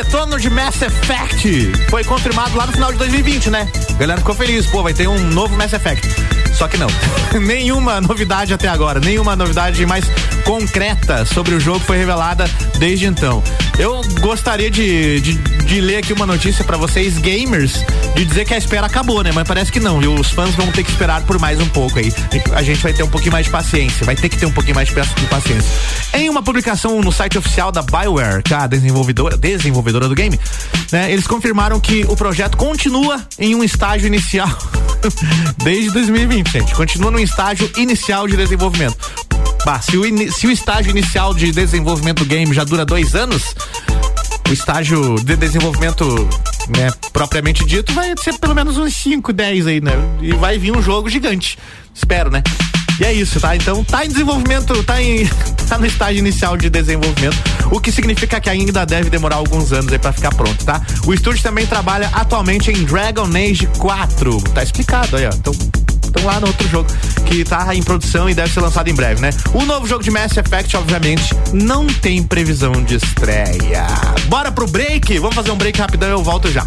Retorno 0.06 0.38
de 0.38 0.48
Mass 0.48 0.80
Effect 0.82 1.72
foi 1.90 2.04
confirmado 2.04 2.56
lá 2.56 2.64
no 2.64 2.72
final 2.72 2.92
de 2.92 2.98
2020, 2.98 3.50
né? 3.50 3.68
A 3.90 3.92
galera 3.94 4.20
ficou 4.20 4.36
feliz, 4.36 4.64
pô, 4.66 4.80
vai 4.80 4.94
ter 4.94 5.08
um 5.08 5.18
novo 5.30 5.56
Mass 5.56 5.72
Effect. 5.72 6.06
Só 6.54 6.68
que 6.68 6.78
não. 6.78 6.86
nenhuma 7.44 8.00
novidade 8.00 8.54
até 8.54 8.68
agora, 8.68 9.00
nenhuma 9.00 9.34
novidade 9.34 9.84
mais 9.84 10.04
concreta 10.44 11.25
sobre 11.25 11.56
o 11.56 11.60
jogo 11.60 11.80
foi 11.80 11.98
revelada 11.98 12.48
desde 12.78 13.06
então. 13.06 13.42
Eu 13.78 14.00
gostaria 14.21 14.71
de, 14.71 15.21
de, 15.21 15.35
de 15.35 15.80
ler 15.83 15.99
aqui 15.99 16.12
uma 16.12 16.26
notícia 16.26 16.64
pra 16.64 16.78
vocês, 16.78 17.18
gamers, 17.18 17.85
de 18.14 18.25
dizer 18.25 18.47
que 18.47 18.54
a 18.54 18.56
espera 18.56 18.87
acabou, 18.87 19.23
né? 19.23 19.30
Mas 19.35 19.47
parece 19.47 19.71
que 19.71 19.78
não, 19.78 20.00
viu? 20.00 20.14
Os 20.14 20.30
fãs 20.30 20.54
vão 20.54 20.73
ter 20.73 20.83
que 20.83 20.90
esperar 20.90 21.23
por 21.25 21.38
mais 21.38 21.61
um 21.61 21.68
pouco 21.68 21.99
aí. 21.99 22.11
A 22.54 22.62
gente 22.62 22.83
vai 22.83 22.95
ter 22.95 23.02
um 23.02 23.09
pouquinho 23.09 23.33
mais 23.33 23.45
de 23.45 23.52
paciência, 23.52 24.06
vai 24.06 24.16
ter 24.16 24.30
que 24.30 24.38
ter 24.38 24.47
um 24.47 24.52
pouquinho 24.52 24.75
mais 24.75 24.88
de 24.88 24.95
paciência. 24.95 25.71
Em 26.14 26.30
uma 26.30 26.42
publicação 26.42 27.02
no 27.02 27.12
site 27.12 27.37
oficial 27.37 27.71
da 27.71 27.83
BioWare, 27.83 28.42
que 28.42 28.54
é 28.54 28.56
a 28.56 28.66
desenvolvedora, 28.66 29.37
desenvolvedora 29.37 30.09
do 30.09 30.14
game, 30.14 30.40
né? 30.90 31.12
Eles 31.12 31.26
confirmaram 31.26 31.78
que 31.78 32.04
o 32.09 32.16
projeto 32.16 32.56
continua 32.56 33.21
em 33.38 33.54
um 33.54 33.62
estágio 33.62 34.06
inicial 34.06 34.49
desde 35.62 35.90
2020, 35.90 36.50
gente. 36.50 36.75
Continua 36.75 37.11
no 37.11 37.21
estágio 37.21 37.71
inicial 37.76 38.26
de 38.26 38.37
desenvolvimento. 38.37 38.97
Bah, 39.66 39.80
se, 39.82 39.96
o 39.99 40.06
ini- 40.06 40.30
se 40.30 40.46
o 40.46 40.50
estágio 40.52 40.90
inicial 40.92 41.35
de 41.35 41.50
desenvolvimento 41.50 42.20
do 42.20 42.25
game 42.25 42.54
já 42.54 42.62
dura 42.62 42.85
dois 42.85 43.16
anos, 43.16 43.42
o 44.49 44.52
estágio 44.52 45.16
de 45.25 45.35
desenvolvimento, 45.35 46.06
né, 46.68 46.88
propriamente 47.12 47.64
dito, 47.66 47.92
vai 47.92 48.14
ser 48.23 48.35
pelo 48.38 48.54
menos 48.54 48.78
uns 48.78 48.94
5, 48.94 49.32
10 49.32 49.66
aí, 49.66 49.80
né? 49.80 49.90
E 50.23 50.32
vai 50.35 50.56
vir 50.56 50.70
um 50.70 50.80
jogo 50.80 51.11
gigante. 51.11 51.58
Espero, 51.92 52.30
né? 52.30 52.44
E 53.00 53.04
é 53.04 53.12
isso, 53.12 53.40
tá? 53.40 53.56
Então 53.56 53.82
tá 53.82 54.04
em 54.06 54.08
desenvolvimento, 54.08 54.85
tá 54.85 55.02
em 55.02 55.26
tá 55.68 55.76
no 55.78 55.85
estágio 55.87 56.20
inicial 56.20 56.56
de 56.56 56.70
desenvolvimento, 56.70 57.37
o 57.73 57.80
que 57.80 57.90
significa 57.90 58.40
que 58.40 58.49
ainda 58.49 58.87
deve 58.87 59.11
demorar 59.11 59.35
alguns 59.37 59.73
anos 59.73 59.92
aí 59.92 59.99
pra 59.99 60.12
ficar 60.12 60.32
pronto, 60.32 60.64
tá? 60.64 60.80
O 61.08 61.12
estúdio 61.12 61.42
também 61.42 61.66
trabalha 61.66 62.08
atualmente 62.14 62.70
em 62.70 62.85
Dragon 62.85 63.26
Age 63.35 63.66
4. 63.78 64.40
Tá 64.54 64.62
explicado 64.62 65.16
aí, 65.16 65.26
ó. 65.26 65.30
Então 65.35 65.52
estão 66.16 66.25
lá 66.25 66.40
no 66.40 66.46
outro 66.46 66.68
jogo 66.68 66.88
que 67.26 67.44
tá 67.44 67.75
em 67.75 67.82
produção 67.82 68.28
e 68.28 68.35
deve 68.35 68.52
ser 68.52 68.61
lançado 68.61 68.88
em 68.88 68.94
breve, 68.94 69.20
né? 69.20 69.30
O 69.52 69.64
novo 69.64 69.87
jogo 69.87 70.02
de 70.02 70.11
Mass 70.11 70.37
Effect, 70.37 70.76
obviamente, 70.76 71.35
não 71.52 71.87
tem 71.87 72.23
previsão 72.23 72.73
de 72.73 72.96
estreia. 72.96 73.87
Bora 74.28 74.50
pro 74.50 74.66
break? 74.66 75.18
Vamos 75.18 75.35
fazer 75.35 75.50
um 75.50 75.56
break 75.56 75.78
rapidão 75.78 76.08
eu 76.08 76.23
volto 76.23 76.50
já. 76.50 76.66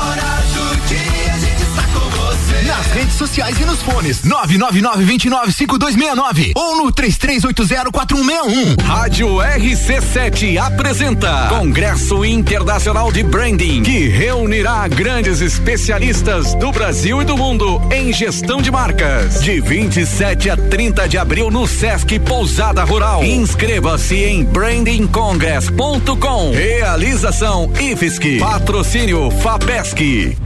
Nas 2.71 2.87
redes 2.87 3.13
sociais 3.15 3.59
e 3.59 3.65
nos 3.65 3.81
fones. 3.81 4.21
999-295269 4.21 6.53
ou 6.55 6.77
no 6.77 6.89
33804161. 6.93 8.81
Rádio 8.81 9.27
RC7 9.27 10.57
apresenta 10.57 11.47
Congresso 11.49 12.23
Internacional 12.23 13.11
de 13.11 13.23
Branding, 13.23 13.83
que 13.83 14.07
reunirá 14.07 14.87
grandes 14.87 15.41
especialistas 15.41 16.55
do 16.55 16.71
Brasil 16.71 17.21
e 17.21 17.25
do 17.25 17.35
mundo 17.35 17.81
em 17.91 18.13
gestão 18.13 18.61
de 18.61 18.71
marcas. 18.71 19.43
De 19.43 19.59
27 19.59 20.49
a 20.49 20.55
30 20.55 21.09
de 21.09 21.17
abril 21.17 21.51
no 21.51 21.67
Sesc 21.67 22.17
Pousada 22.19 22.85
Rural. 22.85 23.21
Inscreva-se 23.21 24.15
em 24.15 24.45
brandingcongress.com. 24.45 26.51
Realização 26.51 27.69
IFSC. 27.77 28.39
Patrocínio 28.39 29.29
FAPESC. 29.41 30.37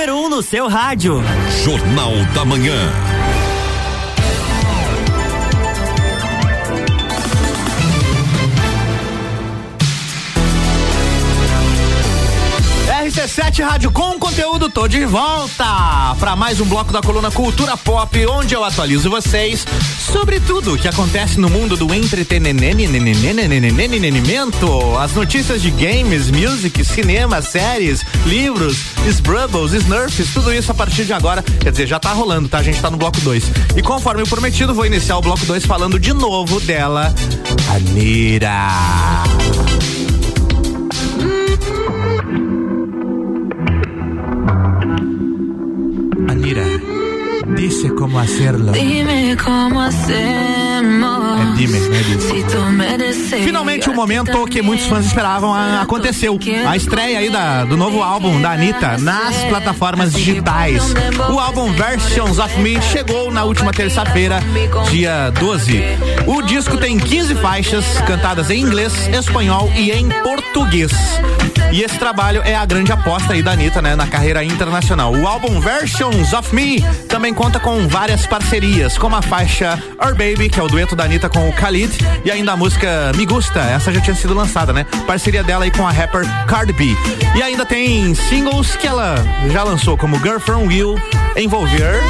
Número 0.00 0.16
1 0.16 0.24
um 0.24 0.28
no 0.30 0.42
seu 0.42 0.66
rádio. 0.66 1.22
Jornal 1.62 2.12
da 2.32 2.42
Manhã. 2.42 3.09
RC7 13.20 13.62
Rádio 13.62 13.90
com 13.90 14.18
conteúdo, 14.18 14.70
tô 14.70 14.88
de 14.88 15.04
volta 15.04 16.16
para 16.18 16.34
mais 16.34 16.58
um 16.58 16.64
bloco 16.64 16.90
da 16.90 17.02
coluna 17.02 17.30
Cultura 17.30 17.76
Pop, 17.76 18.26
onde 18.26 18.54
eu 18.54 18.64
atualizo 18.64 19.10
vocês 19.10 19.66
sobre 20.10 20.40
tudo 20.40 20.78
que 20.78 20.88
acontece 20.88 21.38
no 21.38 21.50
mundo 21.50 21.76
do 21.76 21.94
entretenimento, 21.94 22.88
as 24.98 25.12
notícias 25.12 25.60
de 25.60 25.70
games, 25.70 26.30
music, 26.30 26.82
cinema, 26.82 27.42
séries, 27.42 28.02
livros, 28.24 28.78
Sbrubbles, 29.06 29.74
Snurfs, 29.74 30.32
tudo 30.32 30.54
isso 30.54 30.72
a 30.72 30.74
partir 30.74 31.04
de 31.04 31.12
agora, 31.12 31.42
quer 31.42 31.72
dizer, 31.72 31.86
já 31.86 32.00
tá 32.00 32.14
rolando, 32.14 32.48
tá? 32.48 32.56
A 32.58 32.62
gente 32.62 32.80
tá 32.80 32.90
no 32.90 32.96
bloco 32.96 33.20
2. 33.20 33.52
E 33.76 33.82
conforme 33.82 34.24
prometido, 34.24 34.72
vou 34.72 34.86
iniciar 34.86 35.18
o 35.18 35.20
bloco 35.20 35.44
2 35.44 35.66
falando 35.66 35.98
de 35.98 36.14
novo 36.14 36.58
dela. 36.60 37.14
Anira, 37.68 38.70
dice 47.60 47.90
cómo 47.94 48.18
hacerlo. 48.18 48.72
Dime 48.72 49.36
cómo 49.36 49.80
hacemos. 49.82 51.40
É 51.40 51.56
dime, 51.56 51.78
não 51.78 51.94
é 51.94 52.02
disso. 52.02 52.28
Si 52.34 52.42
tú 52.44 52.62
me 52.72 52.96
deseas, 52.98 53.44
Finalmente 53.44 53.90
o 53.90 53.94
momento 53.94 54.44
que 54.46 54.62
muitos 54.62 54.86
fãs 54.86 55.04
esperavam 55.06 55.52
a- 55.54 55.82
aconteceu. 55.82 56.38
A 56.66 56.76
estreia 56.76 57.18
aí 57.18 57.28
da- 57.30 57.64
do 57.64 57.76
novo 57.76 58.02
álbum 58.02 58.40
da 58.40 58.52
Anitta 58.52 58.96
nas 58.98 59.36
plataformas 59.44 60.12
digitais. 60.12 60.94
O 61.32 61.38
álbum 61.38 61.70
Versions 61.72 62.38
of 62.38 62.58
Me 62.60 62.80
chegou 62.80 63.30
na 63.30 63.44
última 63.44 63.72
terça-feira, 63.72 64.40
dia 64.90 65.30
12. 65.38 65.82
O 66.26 66.40
disco 66.42 66.76
tem 66.78 66.98
15 66.98 67.34
faixas 67.36 67.84
cantadas 68.06 68.50
em 68.50 68.60
inglês, 68.62 69.08
espanhol 69.08 69.70
e 69.76 69.90
em 69.90 70.08
português. 70.22 70.92
E 71.72 71.82
esse 71.82 71.98
trabalho 71.98 72.42
é 72.44 72.54
a 72.54 72.64
grande 72.64 72.90
aposta 72.90 73.32
aí 73.32 73.42
da 73.42 73.52
Anitta, 73.52 73.80
né, 73.80 73.94
na 73.94 74.06
carreira 74.06 74.42
internacional. 74.42 75.14
O 75.14 75.26
álbum 75.26 75.60
Versions 75.60 76.32
of 76.32 76.54
Me 76.54 76.80
também 77.08 77.32
conta 77.32 77.60
com 77.60 77.86
várias 77.86 78.26
parcerias, 78.26 78.98
como 78.98 79.14
a 79.14 79.22
faixa 79.22 79.78
Our 80.04 80.12
Baby, 80.12 80.48
que 80.48 80.58
é 80.58 80.62
o 80.62 80.68
dueto 80.68 80.96
da 80.96 81.04
Anitta 81.04 81.28
com 81.28 81.48
o 81.48 81.52
Khalid, 81.52 81.92
e 82.24 82.30
ainda 82.30 82.52
a 82.52 82.56
música 82.56 83.12
Me 83.16 83.24
Gusta, 83.24 83.60
essa 83.60 83.92
já 83.92 84.00
tinha 84.00 84.16
sido 84.16 84.34
lançada, 84.34 84.72
né? 84.72 84.84
Parceria 85.06 85.44
dela 85.44 85.64
aí 85.64 85.70
com 85.70 85.86
a 85.86 85.90
rapper 85.90 86.22
Cardi 86.46 86.72
B. 86.72 86.96
E 87.36 87.42
ainda 87.42 87.64
tem 87.64 88.14
singles 88.14 88.74
que 88.76 88.86
ela 88.86 89.14
já 89.52 89.62
lançou, 89.62 89.96
como 89.96 90.18
Girl 90.18 90.38
From 90.38 90.66
Will, 90.66 90.96
Envolver 91.36 92.00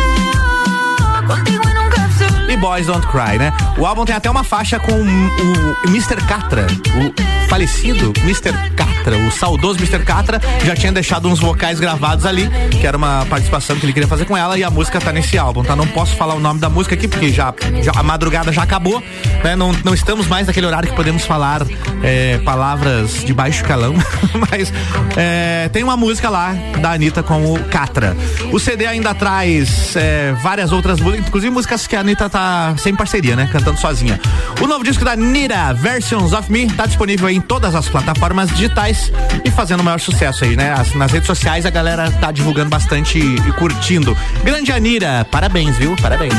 e 2.51 2.57
Boys 2.57 2.87
Don't 2.87 3.07
Cry, 3.07 3.39
né? 3.39 3.53
O 3.79 3.87
álbum 3.87 4.05
tem 4.05 4.15
até 4.15 4.29
uma 4.29 4.43
faixa 4.43 4.81
com 4.81 4.93
o, 4.93 5.89
Mr. 5.89 6.17
Catra, 6.27 6.67
o 6.97 7.49
falecido 7.49 8.13
Mr. 8.23 8.53
Catra, 8.75 9.17
o 9.19 9.31
saudoso 9.31 9.79
Mr. 9.79 10.05
Catra, 10.05 10.41
já 10.65 10.75
tinha 10.75 10.91
deixado 10.91 11.29
uns 11.29 11.39
vocais 11.39 11.79
gravados 11.79 12.27
ali, 12.27 12.51
que 12.71 12.85
era 12.85 12.97
uma 12.97 13.25
participação 13.27 13.77
que 13.77 13.87
ele 13.87 13.93
queria 13.93 14.09
fazer 14.09 14.25
com 14.25 14.37
ela, 14.37 14.59
e 14.59 14.65
a 14.65 14.71
música 14.71 15.01
tá 15.01 15.13
nesse 15.13 15.39
álbum, 15.39 15.63
tá? 15.63 15.77
Não 15.77 15.87
posso 15.87 16.17
falar 16.17 16.35
o 16.35 16.41
nome 16.41 16.59
da 16.59 16.69
música 16.69 16.97
aqui, 16.97 17.07
porque 17.07 17.31
já, 17.31 17.55
já 17.83 17.93
a 17.95 18.03
madrugada 18.03 18.53
já 18.53 18.65
acabou, 18.65 19.01
né? 19.45 19.55
Não, 19.55 19.73
não 19.85 19.95
estamos 19.95 20.27
mais 20.27 20.49
naquele 20.49 20.67
horário 20.67 20.89
que 20.89 20.97
podemos 20.97 21.25
falar 21.25 21.63
é, 22.03 22.39
palavras 22.39 23.25
de 23.25 23.33
baixo 23.33 23.65
calão, 23.65 23.95
mas 24.51 24.73
é, 25.17 25.69
tem 25.69 25.85
uma 25.85 25.97
música 25.97 26.29
lá 26.29 26.53
da 26.81 26.93
Anitta 26.93 27.23
com 27.23 27.55
o 27.55 27.63
Catra. 27.65 28.17
O 28.53 28.59
CD 28.59 28.87
ainda 28.87 29.15
traz 29.15 29.95
é, 29.95 30.33
várias 30.43 30.73
outras 30.73 30.99
músicas, 30.99 31.29
inclusive 31.29 31.53
músicas 31.53 31.87
que 31.87 31.95
a 31.95 32.01
Anitta 32.01 32.29
tá 32.29 32.40
sem 32.79 32.95
parceria, 32.95 33.37
né? 33.37 33.49
Cantando 33.53 33.79
sozinha. 33.79 34.21
O 34.61 34.67
novo 34.67 34.85
disco 34.85 35.05
da 35.05 35.13
Anitta, 35.13 35.73
Versions 35.75 36.33
of 36.33 36.51
Me, 36.51 36.67
tá 36.71 36.87
disponível 36.87 37.29
em 37.31 37.41
todas 37.41 37.75
as 37.75 37.89
plataformas 37.89 38.51
digitais 38.51 39.13
e 39.45 39.51
fazendo 39.51 39.81
o 39.81 39.85
maior 39.85 40.01
sucesso 40.01 40.45
aí, 40.45 40.57
né? 40.57 40.73
As- 40.73 40.95
nas 40.95 41.13
redes 41.13 41.27
sociais 41.27 41.65
a 41.67 41.71
galera 41.71 42.11
tá 42.11 42.31
divulgando 42.31 42.71
bastante 42.71 43.19
e, 43.19 43.37
e 43.37 43.53
curtindo. 43.53 44.17
Grande 44.45 44.73
Anira, 44.73 45.27
parabéns, 45.31 45.77
viu? 45.77 45.97
Parabéns. 46.01 46.35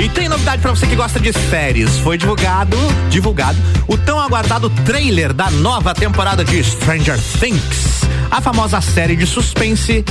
E 0.00 0.08
tem 0.10 0.28
novidade 0.28 0.62
pra 0.62 0.70
você 0.70 0.86
que 0.86 0.94
gosta 0.94 1.18
de 1.18 1.32
séries. 1.32 1.98
Foi 1.98 2.16
divulgado, 2.16 2.76
divulgado 3.10 3.58
o 3.88 3.96
tão 3.98 4.20
aguardado 4.20 4.70
trailer 4.84 5.32
da 5.32 5.50
nova 5.50 5.92
temporada 5.92 6.44
de 6.44 6.62
Stranger 6.62 7.18
Things. 7.40 8.02
A 8.30 8.40
famosa 8.40 8.80
série 8.80 9.16
de 9.16 9.26
suspense 9.26 10.04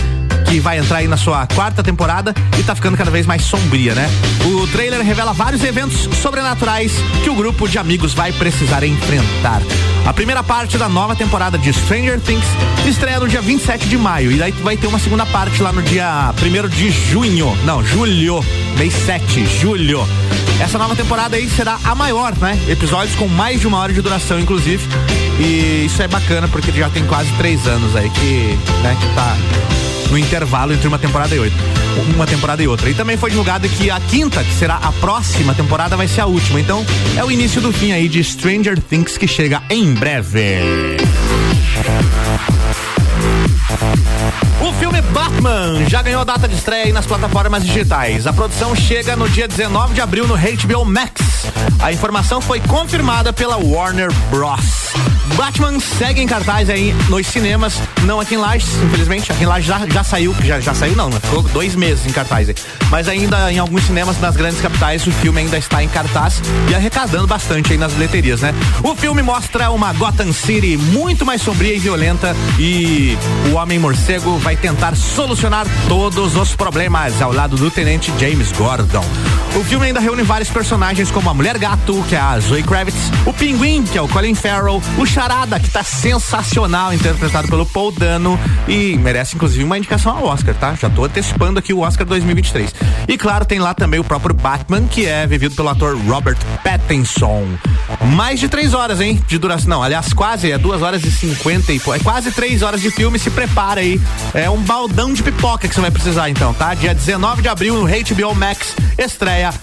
que 0.47 0.59
vai 0.59 0.79
entrar 0.79 0.99
aí 0.99 1.07
na 1.07 1.17
sua 1.17 1.45
quarta 1.47 1.83
temporada 1.83 2.33
e 2.57 2.63
tá 2.63 2.73
ficando 2.73 2.97
cada 2.97 3.11
vez 3.11 3.25
mais 3.25 3.43
sombria, 3.43 3.93
né? 3.93 4.09
O 4.45 4.65
trailer 4.67 5.01
revela 5.01 5.33
vários 5.33 5.63
eventos 5.63 6.07
sobrenaturais 6.21 6.93
que 7.23 7.29
o 7.29 7.35
grupo 7.35 7.67
de 7.67 7.77
amigos 7.77 8.13
vai 8.13 8.31
precisar 8.31 8.83
enfrentar. 8.83 9.61
A 10.05 10.13
primeira 10.13 10.41
parte 10.41 10.77
da 10.77 10.87
nova 10.87 11.15
temporada 11.15 11.57
de 11.57 11.73
Stranger 11.73 12.19
Things 12.21 12.45
estreia 12.87 13.19
no 13.19 13.27
dia 13.27 13.41
27 13.41 13.89
de 13.89 13.97
maio 13.97 14.31
e 14.31 14.37
daí 14.37 14.51
vai 14.51 14.77
ter 14.77 14.87
uma 14.87 14.99
segunda 14.99 15.25
parte 15.25 15.61
lá 15.61 15.73
no 15.73 15.81
dia 15.81 16.33
1 16.41 16.69
de 16.69 16.91
junho. 16.91 17.53
Não, 17.65 17.83
julho, 17.83 18.43
mês 18.77 18.93
7, 19.05 19.45
julho. 19.59 20.07
Essa 20.61 20.77
nova 20.77 20.95
temporada 20.95 21.35
aí 21.35 21.49
será 21.49 21.77
a 21.83 21.93
maior, 21.93 22.35
né? 22.37 22.57
Episódios 22.69 23.15
com 23.15 23.27
mais 23.27 23.59
de 23.59 23.67
uma 23.67 23.79
hora 23.79 23.91
de 23.91 24.01
duração, 24.01 24.39
inclusive. 24.39 24.87
E 25.39 25.85
isso 25.85 26.01
é 26.01 26.07
bacana 26.07 26.47
porque 26.47 26.71
já 26.71 26.89
tem 26.89 27.05
quase 27.05 27.29
três 27.33 27.67
anos 27.67 27.95
aí 27.95 28.09
que, 28.09 28.57
né, 28.81 28.97
que 28.99 29.13
tá 29.13 29.35
no 30.09 30.17
intervalo 30.17 30.73
entre 30.73 30.87
uma 30.87 30.99
temporada 30.99 31.35
e 31.35 31.39
outra. 31.39 31.57
Uma 32.15 32.25
temporada 32.25 32.63
e 32.63 32.67
outra. 32.67 32.89
E 32.89 32.93
também 32.93 33.17
foi 33.17 33.29
divulgado 33.29 33.67
que 33.67 33.89
a 33.89 33.99
quinta, 33.99 34.43
que 34.43 34.53
será 34.53 34.75
a 34.75 34.91
próxima 34.93 35.53
temporada, 35.53 35.95
vai 35.95 36.07
ser 36.07 36.21
a 36.21 36.25
última. 36.25 36.59
Então, 36.59 36.85
é 37.15 37.23
o 37.23 37.31
início 37.31 37.61
do 37.61 37.71
fim 37.71 37.91
aí 37.91 38.07
de 38.07 38.23
Stranger 38.23 38.79
Things 38.81 39.17
que 39.17 39.27
chega 39.27 39.61
em 39.69 39.93
breve. 39.93 40.97
O 44.61 44.73
filme 44.73 45.01
Batman 45.01 45.87
já 45.87 46.01
ganhou 46.01 46.23
data 46.23 46.47
de 46.47 46.55
estreia 46.55 46.93
nas 46.93 47.05
plataformas 47.05 47.63
digitais. 47.63 48.25
A 48.25 48.33
produção 48.33 48.75
chega 48.75 49.15
no 49.15 49.29
dia 49.29 49.47
19 49.47 49.93
de 49.93 50.01
abril 50.01 50.27
no 50.27 50.35
HBO 50.35 50.85
Max. 50.85 51.36
A 51.79 51.91
informação 51.91 52.41
foi 52.41 52.59
confirmada 52.59 53.31
pela 53.31 53.57
Warner 53.57 54.11
Bros. 54.29 54.87
Batman 55.35 55.79
segue 55.79 56.21
em 56.21 56.27
cartaz 56.27 56.69
aí 56.69 56.93
nos 57.09 57.27
cinemas, 57.27 57.79
não 58.03 58.19
aqui 58.19 58.35
em 58.35 58.37
Lages, 58.37 58.69
infelizmente. 58.81 59.31
Aqui 59.31 59.43
em 59.43 59.45
Lages 59.45 59.67
já, 59.67 59.85
já 59.87 60.03
saiu, 60.03 60.35
já, 60.41 60.59
já 60.59 60.73
saiu 60.73 60.95
não, 60.95 61.09
né? 61.09 61.19
ficou 61.21 61.43
dois 61.43 61.75
meses 61.75 62.05
em 62.05 62.11
cartaz 62.11 62.49
aí. 62.49 62.55
Mas 62.89 63.07
ainda 63.07 63.51
em 63.51 63.59
alguns 63.59 63.83
cinemas 63.83 64.19
nas 64.19 64.35
grandes 64.35 64.61
capitais 64.61 65.05
o 65.05 65.11
filme 65.11 65.41
ainda 65.41 65.57
está 65.57 65.83
em 65.83 65.89
cartaz 65.89 66.41
e 66.69 66.75
arrecadando 66.75 67.27
bastante 67.27 67.73
aí 67.73 67.77
nas 67.77 67.93
bilheterias, 67.93 68.41
né? 68.41 68.53
O 68.83 68.95
filme 68.95 69.21
mostra 69.21 69.69
uma 69.69 69.93
Gotham 69.93 70.31
City 70.31 70.77
muito 70.77 71.25
mais 71.25 71.41
sombria 71.41 71.75
e 71.75 71.79
violenta 71.79 72.35
e 72.57 73.17
o 73.51 73.55
Homem 73.55 73.77
Morcego 73.77 74.37
vai 74.37 74.55
tentar 74.55 74.95
solucionar 74.95 75.67
todos 75.87 76.35
os 76.35 76.55
problemas 76.55 77.21
ao 77.21 77.31
lado 77.31 77.55
do 77.55 77.69
Tenente 77.69 78.11
James 78.19 78.51
Gordon. 78.53 79.05
O 79.55 79.63
filme 79.63 79.87
ainda 79.87 79.99
reúne 79.99 80.23
vários 80.23 80.49
personagens 80.49 81.11
como 81.11 81.29
a 81.29 81.33
Mulher 81.33 81.46
Gato, 81.55 82.03
que 82.09 82.15
é 82.15 82.19
a 82.19 82.39
Zoe 82.39 82.63
Kravitz, 82.63 83.11
o 83.25 83.31
Pinguim, 83.31 83.83
que 83.83 83.97
é 83.97 84.01
o 84.01 84.07
Colin 84.07 84.35
Farrell, 84.35 84.81
o 84.97 85.05
Charada, 85.05 85.59
que 85.59 85.69
tá 85.69 85.83
sensacional, 85.83 86.93
interpretado 86.93 87.47
pelo 87.47 87.65
Paul 87.65 87.91
Dano 87.91 88.39
e 88.67 88.97
merece 88.97 89.35
inclusive 89.35 89.63
uma 89.63 89.77
indicação 89.77 90.17
ao 90.17 90.25
Oscar, 90.25 90.53
tá? 90.55 90.75
Já 90.75 90.89
tô 90.89 91.05
antecipando 91.05 91.59
aqui 91.59 91.73
o 91.73 91.79
Oscar 91.79 92.05
2023. 92.05 92.73
E 93.07 93.17
claro, 93.17 93.45
tem 93.45 93.59
lá 93.59 93.73
também 93.73 93.99
o 93.99 94.03
próprio 94.03 94.35
Batman, 94.35 94.87
que 94.87 95.05
é 95.05 95.25
vivido 95.25 95.55
pelo 95.55 95.69
ator 95.69 95.97
Robert 96.07 96.37
Pattinson. 96.63 97.47
Mais 98.15 98.39
de 98.39 98.49
três 98.49 98.73
horas, 98.73 98.99
hein? 98.99 99.23
De 99.27 99.37
duração. 99.37 99.69
Não, 99.69 99.83
aliás, 99.83 100.11
quase, 100.13 100.51
é 100.51 100.57
duas 100.57 100.81
horas 100.81 101.03
e 101.03 101.11
cinquenta 101.11 101.71
e 101.71 101.77
é 101.77 101.99
quase 101.99 102.31
três 102.31 102.61
horas 102.61 102.81
de 102.81 102.91
filme, 102.91 103.17
se 103.19 103.29
prepara 103.29 103.81
aí. 103.81 104.01
É 104.33 104.49
um 104.49 104.61
baldão 104.61 105.13
de 105.13 105.23
pipoca 105.23 105.67
que 105.67 105.73
você 105.75 105.81
vai 105.81 105.91
precisar 105.91 106.29
então, 106.29 106.53
tá? 106.53 106.73
Dia 106.73 106.93
19 106.93 107.41
de 107.41 107.47
abril 107.47 107.75
no 107.75 107.87
HBO 107.87 108.35
Max 108.35 108.75
estreia 108.97 109.53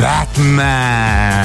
Batman. 0.00 1.44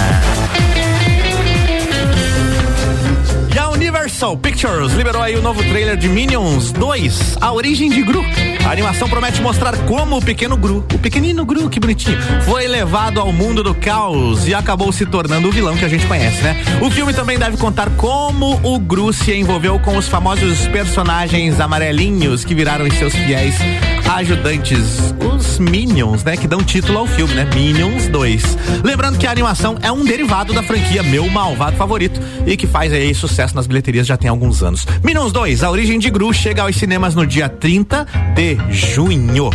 E 3.53 3.57
a 3.57 3.69
Universal 3.69 4.37
Pictures 4.37 4.93
liberou 4.93 5.21
aí 5.21 5.35
o 5.35 5.41
novo 5.41 5.61
trailer 5.63 5.97
de 5.97 6.07
Minions 6.07 6.71
2, 6.71 7.37
A 7.41 7.51
Origem 7.51 7.89
de 7.89 8.01
Gru. 8.03 8.23
A 8.65 8.71
animação 8.71 9.09
promete 9.09 9.41
mostrar 9.41 9.75
como 9.85 10.17
o 10.17 10.21
pequeno 10.21 10.55
Gru, 10.55 10.85
o 10.93 10.99
pequenino 10.99 11.45
Gru, 11.45 11.69
que 11.69 11.79
bonitinho, 11.79 12.17
foi 12.43 12.67
levado 12.67 13.19
ao 13.19 13.31
mundo 13.31 13.63
do 13.63 13.73
caos 13.73 14.47
e 14.47 14.53
acabou 14.53 14.91
se 14.91 15.05
tornando 15.05 15.47
o 15.47 15.51
vilão 15.51 15.75
que 15.77 15.85
a 15.85 15.89
gente 15.89 16.05
conhece, 16.05 16.41
né? 16.43 16.61
O 16.81 16.91
filme 16.91 17.13
também 17.13 17.39
deve 17.39 17.57
contar 17.57 17.89
como 17.91 18.59
o 18.63 18.79
Gru 18.79 19.11
se 19.11 19.33
envolveu 19.33 19.79
com 19.79 19.97
os 19.97 20.07
famosos 20.07 20.67
personagens 20.67 21.59
amarelinhos 21.59 22.45
que 22.45 22.53
viraram 22.53 22.89
seus 22.91 23.13
fiéis 23.13 23.55
ajudantes, 24.09 25.13
os 25.35 25.59
Minions, 25.59 26.23
né? 26.23 26.35
Que 26.35 26.47
dão 26.47 26.63
título 26.63 26.97
ao 26.97 27.07
filme, 27.07 27.33
né? 27.35 27.47
Minions 27.53 28.07
2. 28.07 28.57
Lembrando 28.83 29.17
que 29.17 29.27
a 29.27 29.31
animação 29.31 29.77
é 29.81 29.91
um 29.91 30.03
derivado 30.03 30.51
da 30.53 30.63
franquia 30.63 31.03
Meu 31.03 31.29
Malvado 31.29 31.77
Favorito 31.77 32.19
e 32.45 32.57
que 32.57 32.65
faz 32.65 32.91
aí 32.91 33.13
sucesso 33.13 33.55
nas 33.55 33.67
bilheterias 33.67 34.07
já 34.07 34.17
tem 34.17 34.29
alguns 34.29 34.63
anos. 34.63 34.85
Minions 35.03 35.31
2, 35.31 35.63
a 35.63 35.69
origem 35.69 35.99
de 35.99 36.09
Gru, 36.09 36.33
chega 36.33 36.63
aos 36.63 36.75
cinemas 36.75 37.13
no 37.13 37.25
dia 37.25 37.47
30 37.47 38.07
de 38.35 38.57
junho. 38.73 39.49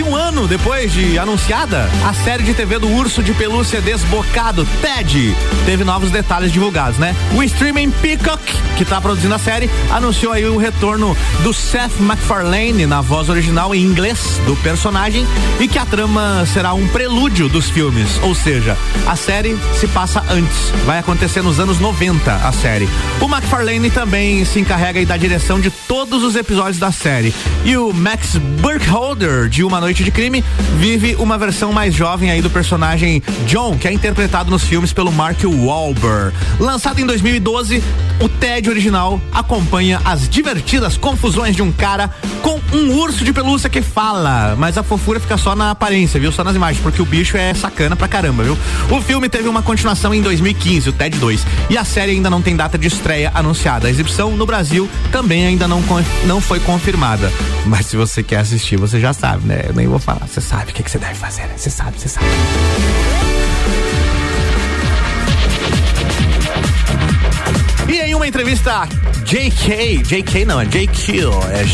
Quase 0.00 0.02
um 0.02 0.16
ano 0.16 0.46
depois 0.46 0.92
de 0.92 1.18
anunciada, 1.18 1.88
a 2.04 2.12
série 2.12 2.42
de 2.42 2.54
TV 2.54 2.78
do 2.78 2.88
urso 2.88 3.22
de 3.22 3.32
pelúcia 3.34 3.80
desbocado, 3.80 4.66
Ted, 4.80 5.36
teve 5.64 5.84
novos 5.84 6.10
detalhes 6.10 6.52
divulgados, 6.52 6.98
né? 6.98 7.14
O 7.34 7.42
streaming 7.42 7.90
Peacock, 7.90 8.42
que 8.76 8.84
tá 8.84 9.00
produzindo 9.00 9.34
a 9.34 9.38
série, 9.38 9.70
anunciou 9.90 10.32
aí 10.32 10.44
o 10.46 10.56
retorno 10.56 11.16
do 11.42 11.52
Seth 11.52 11.98
MacFarlane 11.98 12.86
na 12.86 13.00
voz 13.00 13.28
original 13.28 13.74
em 13.74 13.82
inglês 13.82 14.40
do 14.46 14.56
personagem 14.56 15.26
e 15.58 15.68
que 15.68 15.78
a 15.78 15.84
trama 15.84 16.44
será 16.46 16.72
um 16.72 16.86
prelúdio 16.88 17.48
dos 17.48 17.68
filmes, 17.68 18.18
ou 18.22 18.34
seja, 18.34 18.76
a 19.06 19.16
série 19.16 19.58
se 19.74 19.86
passa 19.88 20.24
antes, 20.30 20.72
vai 20.86 20.98
acontecer 20.98 21.42
nos 21.42 21.58
anos 21.58 21.78
90 21.78 22.32
a 22.32 22.52
série. 22.52 22.88
O 23.20 23.28
MacFarlane 23.28 23.90
também 23.90 24.44
se 24.44 24.60
encarrega 24.60 25.04
da 25.04 25.16
direção 25.16 25.60
de 25.60 25.70
todos 25.70 26.22
os 26.22 26.36
episódios 26.36 26.78
da 26.78 26.92
série. 26.92 27.34
E 27.64 27.76
o 27.76 27.92
Max 27.92 28.36
Burkholder, 28.36 29.48
de 29.48 29.64
Uma 29.64 29.80
Noite 29.80 29.89
de 29.98 30.10
Crime, 30.10 30.44
vive 30.78 31.16
uma 31.16 31.36
versão 31.36 31.72
mais 31.72 31.94
jovem 31.94 32.30
aí 32.30 32.40
do 32.40 32.48
personagem 32.48 33.22
John, 33.46 33.76
que 33.76 33.88
é 33.88 33.92
interpretado 33.92 34.50
nos 34.50 34.62
filmes 34.62 34.92
pelo 34.92 35.10
Mark 35.12 35.38
Wahlberg. 35.44 36.32
Lançado 36.58 37.00
em 37.00 37.06
2012, 37.06 37.82
o 38.20 38.28
TED 38.28 38.70
original 38.70 39.20
acompanha 39.32 40.00
as 40.04 40.28
divertidas 40.28 40.96
confusões 40.96 41.56
de 41.56 41.62
um 41.62 41.72
cara 41.72 42.10
com 42.42 42.60
um 42.72 42.96
urso 42.98 43.24
de 43.24 43.32
pelúcia 43.32 43.68
que 43.68 43.82
fala, 43.82 44.54
mas 44.56 44.78
a 44.78 44.82
fofura 44.82 45.18
fica 45.18 45.36
só 45.36 45.56
na 45.56 45.70
aparência, 45.70 46.20
viu? 46.20 46.30
Só 46.30 46.44
nas 46.44 46.54
imagens, 46.54 46.82
porque 46.82 47.02
o 47.02 47.04
bicho 47.04 47.36
é 47.36 47.52
sacana 47.54 47.96
pra 47.96 48.08
caramba, 48.08 48.44
viu? 48.44 48.56
O 48.90 49.00
filme 49.00 49.28
teve 49.28 49.48
uma 49.48 49.62
continuação 49.62 50.14
em 50.14 50.22
2015, 50.22 50.88
o 50.88 50.92
TED 50.92 51.18
2, 51.18 51.46
e 51.68 51.76
a 51.76 51.84
série 51.84 52.12
ainda 52.12 52.30
não 52.30 52.40
tem 52.40 52.56
data 52.56 52.78
de 52.78 52.86
estreia 52.86 53.30
anunciada. 53.34 53.88
A 53.88 53.90
exibição 53.90 54.36
no 54.36 54.46
Brasil 54.46 54.88
também 55.10 55.46
ainda 55.46 55.66
não, 55.66 55.82
não 56.26 56.40
foi 56.40 56.60
confirmada. 56.60 57.32
Mas 57.66 57.86
se 57.86 57.96
você 57.96 58.22
quer 58.22 58.38
assistir, 58.38 58.76
você 58.76 59.00
já 59.00 59.12
sabe, 59.12 59.46
né? 59.46 59.64
Eu 59.84 59.90
vou 59.90 59.98
falar. 59.98 60.26
Você 60.26 60.40
sabe 60.40 60.70
o 60.70 60.74
que 60.74 60.82
que 60.82 60.90
você 60.90 60.98
deve 60.98 61.14
fazer, 61.14 61.42
né? 61.42 61.54
Você 61.56 61.70
sabe, 61.70 61.98
você 61.98 62.08
sabe. 62.08 62.26
E 67.88 67.98
em 67.98 68.14
uma 68.14 68.26
entrevista, 68.26 68.86
JK, 69.24 70.02
JK 70.04 70.44
não, 70.44 70.60
é 70.60 70.64
JQ, 70.64 71.22
é 71.52 71.64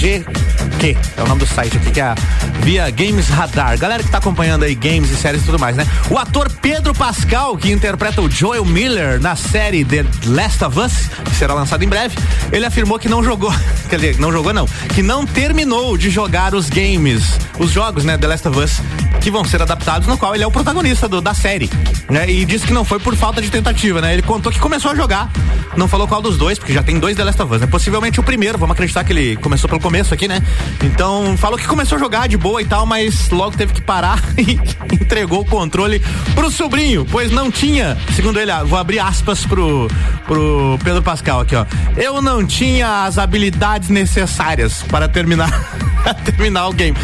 GQ, 0.77 0.97
é 1.17 1.23
o 1.23 1.27
nome 1.27 1.41
do 1.41 1.47
site 1.47 1.77
aqui, 1.77 1.91
que 1.91 2.01
é 2.01 2.05
a, 2.05 2.15
via 2.61 2.91
Games 2.91 3.29
Radar. 3.29 3.79
Galera 3.79 4.03
que 4.03 4.11
tá 4.11 4.19
acompanhando 4.19 4.65
aí 4.65 4.75
games 4.75 5.11
e 5.11 5.17
séries 5.17 5.43
e 5.43 5.45
tudo 5.45 5.59
mais, 5.59 5.77
né? 5.77 5.87
O 6.11 6.19
ator 6.19 6.51
Pedro 6.61 6.95
Pascal, 6.95 7.57
que 7.57 7.71
interpreta 7.71 8.21
o 8.21 8.31
Joel 8.31 8.65
Miller 8.65 9.21
na 9.21 9.37
série 9.37 9.85
The 9.85 10.05
Last 10.27 10.65
of 10.65 10.79
Us, 10.79 10.93
que 11.25 11.35
será 11.35 11.55
lançada 11.55 11.85
em 11.85 11.89
breve, 11.89 12.17
ele 12.53 12.67
afirmou 12.67 12.99
que 12.99 13.09
não 13.09 13.23
jogou, 13.23 13.53
quer 13.89 13.97
dizer, 13.97 14.19
não 14.19 14.31
jogou 14.31 14.53
não, 14.53 14.67
que 14.95 15.03
não 15.03 15.27
terminou 15.27 15.97
de 15.97 16.11
jogar 16.11 16.55
os 16.55 16.69
games, 16.69 17.25
os 17.59 17.71
jogos, 17.71 18.05
né, 18.05 18.19
The 18.19 18.27
Last 18.27 18.49
of 18.49 18.59
Us, 18.59 18.81
que 19.21 19.31
vão 19.31 19.45
ser 19.45 19.61
adaptados, 19.61 20.07
no 20.07 20.17
qual 20.17 20.35
ele 20.35 20.45
é 20.45 20.47
o 20.47 20.51
protagonista 20.51 21.09
do- 21.09 21.21
da 21.21 21.35
série, 21.35 21.69
né? 22.09 22.31
E 22.31 22.45
disse 22.45 22.67
que 22.67 22.73
não 22.73 22.85
foi 22.85 22.99
por 23.01 23.17
falta 23.17 23.43
de 23.43 23.51
tentativa, 23.51 24.01
né? 24.01 24.13
Ele 24.13 24.23
contou 24.23 24.53
que 24.53 24.59
começou 24.61 24.93
a 24.93 24.95
jogar, 24.95 25.29
não 25.77 25.89
falou 25.89 26.07
qual 26.07 26.23
dos 26.23 26.37
dois, 26.39 26.59
porque 26.59 26.73
já 26.73 26.83
tem 26.83 26.99
dois 26.99 27.17
The 27.17 27.25
Last 27.25 27.43
of 27.43 27.55
Us, 27.55 27.61
né? 27.61 27.67
Possivelmente 27.67 28.21
o 28.21 28.23
primeiro, 28.23 28.57
vamos 28.57 28.75
acreditar 28.75 29.03
que 29.03 29.13
ele 29.13 29.37
começou 29.37 29.69
pelo 29.69 29.81
começo 29.81 30.15
aqui, 30.15 30.29
né? 30.29 30.41
Então, 30.83 31.37
falou 31.37 31.59
que 31.59 31.67
começou 31.67 31.97
a 31.97 31.99
jogar 31.99 32.29
de 32.29 32.37
boa 32.37 32.63
e 32.63 32.65
tal, 32.67 32.87
mas 32.87 33.29
logo 33.31 33.57
teve 33.57 33.73
que 33.73 33.81
parar 33.81 34.23
e 34.39 34.61
entregou 34.95 35.41
o 35.41 35.45
controle 35.45 36.01
pro 36.35 36.49
sobrinho, 36.51 37.05
pois 37.11 37.31
não 37.33 37.51
tinha, 37.51 37.97
segundo 38.15 38.39
ele, 38.39 38.51
ah, 38.53 38.63
vou 38.63 38.79
abrir 38.79 39.01
aspas 39.01 39.45
pro, 39.45 39.89
pro 40.25 40.79
Pedro 40.85 41.03
Pascal 41.03 41.41
aqui, 41.41 41.57
ó. 41.57 41.67
Eu 41.97 42.23
não 42.23 42.47
tinha 42.47 43.05
as 43.05 43.19
habilidades 43.19 43.89
necessárias 43.89 44.85
para 44.85 45.09
terminar 45.09 45.51
terminar 46.25 46.69
o 46.69 46.73
game. 46.73 46.97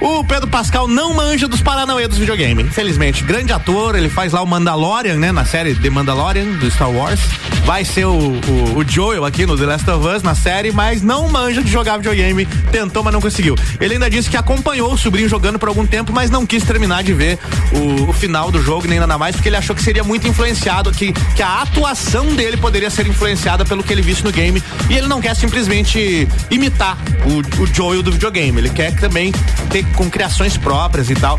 O 0.00 0.24
Pedro 0.24 0.48
Pascal 0.48 0.88
não 0.88 1.14
manja 1.14 1.46
dos 1.46 1.60
paranauê 1.60 2.08
dos 2.08 2.18
videogames, 2.18 2.66
infelizmente. 2.66 3.22
Grande 3.22 3.52
ator, 3.52 3.94
ele 3.94 4.08
faz 4.08 4.32
lá 4.32 4.42
o 4.42 4.46
Mandalorian, 4.46 5.16
né? 5.16 5.30
Na 5.30 5.44
série 5.44 5.74
The 5.74 5.90
Mandalorian, 5.90 6.46
do 6.58 6.70
Star 6.70 6.90
Wars. 6.90 7.20
Vai 7.66 7.84
ser 7.84 8.06
o, 8.06 8.12
o, 8.12 8.78
o 8.78 8.84
Joel 8.88 9.24
aqui 9.24 9.44
no 9.44 9.56
The 9.56 9.66
Last 9.66 9.90
of 9.90 10.06
Us, 10.08 10.22
na 10.22 10.34
série, 10.34 10.72
mas 10.72 11.02
não 11.02 11.28
manja 11.28 11.62
de 11.62 11.70
jogar 11.70 11.98
videogame. 11.98 12.46
Tentou, 12.72 13.04
mas 13.04 13.12
não 13.12 13.20
conseguiu. 13.20 13.54
Ele 13.78 13.94
ainda 13.94 14.08
disse 14.08 14.30
que 14.30 14.36
acompanhou 14.36 14.92
o 14.92 14.98
sobrinho 14.98 15.28
jogando 15.28 15.58
por 15.58 15.68
algum 15.68 15.86
tempo, 15.86 16.12
mas 16.12 16.30
não 16.30 16.46
quis 16.46 16.64
terminar 16.64 17.02
de 17.02 17.12
ver 17.12 17.38
o, 17.72 18.08
o 18.08 18.12
final 18.12 18.50
do 18.50 18.62
jogo, 18.62 18.88
nem 18.88 18.98
nada 18.98 19.18
mais, 19.18 19.36
porque 19.36 19.50
ele 19.50 19.56
achou 19.56 19.76
que 19.76 19.82
seria 19.82 20.02
muito 20.02 20.26
influenciado, 20.26 20.90
que, 20.92 21.12
que 21.12 21.42
a 21.42 21.60
atuação 21.60 22.34
dele 22.34 22.56
poderia 22.56 22.88
ser 22.88 23.06
influenciada 23.06 23.64
pelo 23.64 23.82
que 23.82 23.92
ele 23.92 24.02
visse 24.02 24.24
no 24.24 24.32
game. 24.32 24.62
E 24.88 24.96
ele 24.96 25.06
não 25.06 25.20
quer 25.20 25.36
simplesmente 25.36 26.26
imitar 26.50 26.96
o, 27.26 27.62
o 27.62 27.66
Joel 27.66 28.02
do 28.02 28.10
videogame. 28.10 28.49
Ele 28.58 28.70
quer 28.70 28.94
também 28.94 29.32
ter 29.70 29.84
com 29.94 30.10
criações 30.10 30.56
próprias 30.56 31.10
e 31.10 31.14
tal. 31.14 31.38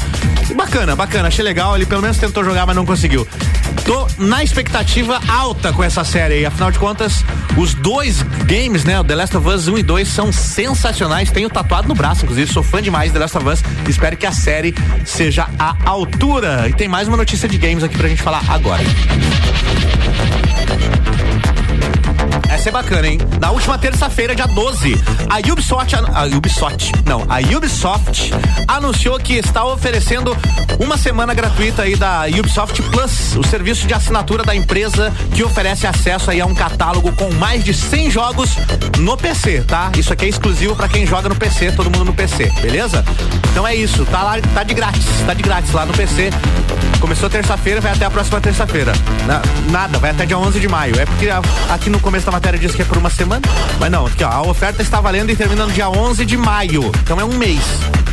E 0.49 0.53
bacana, 0.53 0.95
bacana. 0.95 1.27
Achei 1.27 1.43
legal. 1.43 1.75
Ele 1.75 1.85
pelo 1.85 2.01
menos 2.01 2.17
tentou 2.17 2.43
jogar, 2.43 2.65
mas 2.65 2.75
não 2.75 2.85
conseguiu. 2.85 3.27
Tô 3.85 4.07
na 4.17 4.43
expectativa 4.43 5.19
alta 5.27 5.73
com 5.73 5.83
essa 5.83 6.03
série 6.03 6.35
aí. 6.35 6.45
Afinal 6.45 6.71
de 6.71 6.79
contas, 6.79 7.23
os 7.57 7.73
dois 7.73 8.21
games, 8.45 8.83
né? 8.83 8.99
O 8.99 9.03
The 9.03 9.15
Last 9.15 9.37
of 9.37 9.47
Us 9.47 9.67
1 9.67 9.77
e 9.79 9.83
2 9.83 10.07
são 10.07 10.31
sensacionais. 10.31 11.31
Tenho 11.31 11.49
tatuado 11.49 11.87
no 11.87 11.95
braço, 11.95 12.23
inclusive. 12.23 12.51
Sou 12.51 12.63
fã 12.63 12.81
demais 12.81 13.11
de 13.11 13.13
The 13.13 13.19
Last 13.19 13.37
of 13.37 13.47
Us. 13.47 13.63
Espero 13.87 14.15
que 14.17 14.25
a 14.25 14.31
série 14.31 14.73
seja 15.05 15.47
à 15.57 15.75
altura. 15.85 16.67
E 16.69 16.73
tem 16.73 16.87
mais 16.87 17.07
uma 17.07 17.17
notícia 17.17 17.47
de 17.47 17.57
games 17.57 17.83
aqui 17.83 17.97
pra 17.97 18.07
gente 18.07 18.21
falar 18.21 18.43
agora. 18.47 18.83
É 22.63 22.69
bacana, 22.71 23.07
hein? 23.07 23.17
Na 23.39 23.49
última 23.51 23.77
terça-feira, 23.77 24.35
dia 24.35 24.45
12, 24.47 24.95
a 25.29 25.51
Ubisoft, 25.51 25.95
a 25.95 26.23
Ubisoft, 26.37 26.91
não, 27.05 27.25
a 27.27 27.39
Ubisoft 27.57 28.31
anunciou 28.67 29.19
que 29.19 29.33
está 29.33 29.65
oferecendo 29.65 30.37
uma 30.79 30.95
semana 30.97 31.33
gratuita 31.33 31.81
aí 31.81 31.95
da 31.95 32.25
Ubisoft 32.27 32.81
Plus, 32.83 33.35
o 33.35 33.43
serviço 33.43 33.87
de 33.87 33.93
assinatura 33.93 34.43
da 34.43 34.55
empresa 34.55 35.11
que 35.33 35.43
oferece 35.43 35.85
acesso 35.87 36.29
aí 36.31 36.39
a 36.39 36.45
um 36.45 36.53
catálogo 36.55 37.11
com 37.13 37.29
mais 37.33 37.63
de 37.63 37.73
100 37.73 38.11
jogos 38.11 38.51
no 38.99 39.17
PC, 39.17 39.63
tá? 39.67 39.91
Isso 39.97 40.13
aqui 40.13 40.25
é 40.25 40.29
exclusivo 40.29 40.75
para 40.75 40.87
quem 40.87 41.05
joga 41.05 41.27
no 41.29 41.35
PC, 41.35 41.71
todo 41.71 41.85
mundo 41.89 42.05
no 42.05 42.13
PC, 42.13 42.51
beleza? 42.61 43.03
Então 43.51 43.67
é 43.67 43.75
isso, 43.75 44.05
tá 44.05 44.21
lá, 44.23 44.35
tá 44.53 44.63
de 44.63 44.73
grátis, 44.73 45.03
tá 45.25 45.33
de 45.33 45.41
grátis 45.43 45.71
lá 45.73 45.85
no 45.85 45.93
PC 45.93 46.29
Começou 47.01 47.27
terça-feira, 47.31 47.81
vai 47.81 47.91
até 47.93 48.05
a 48.05 48.11
próxima 48.11 48.39
terça-feira. 48.39 48.93
Na- 49.25 49.41
Nada, 49.71 49.97
vai 49.97 50.11
até 50.11 50.23
dia 50.23 50.37
11 50.37 50.59
de 50.59 50.67
maio. 50.67 50.99
É 50.99 51.05
porque 51.05 51.27
aqui 51.67 51.89
no 51.89 51.99
começo 51.99 52.27
da 52.27 52.31
matéria 52.31 52.50
diz 52.57 52.73
que 52.73 52.81
é 52.81 52.85
por 52.85 52.97
uma 52.97 53.09
semana, 53.09 53.41
mas 53.79 53.91
não, 53.91 54.05
aqui 54.05 54.23
ó, 54.23 54.29
a 54.29 54.41
oferta 54.41 54.81
está 54.81 54.99
valendo 55.01 55.29
e 55.29 55.35
termina 55.35 55.65
no 55.65 55.71
dia 55.71 55.89
11 55.89 56.25
de 56.25 56.37
maio. 56.37 56.91
Então 57.03 57.19
é 57.19 57.23
um 57.25 57.33
mês, 57.37 57.61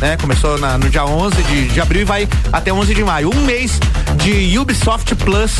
né? 0.01 0.17
Começou 0.17 0.57
na- 0.57 0.77
no 0.77 0.89
dia 0.89 1.05
11 1.05 1.41
de, 1.43 1.67
de 1.69 1.81
abril 1.81 2.01
e 2.01 2.05
vai 2.05 2.27
até 2.51 2.71
11 2.73 2.93
de 2.93 3.03
maio. 3.03 3.29
Um 3.33 3.41
mês 3.45 3.79
de 4.17 4.57
Ubisoft 4.57 5.15
Plus 5.15 5.51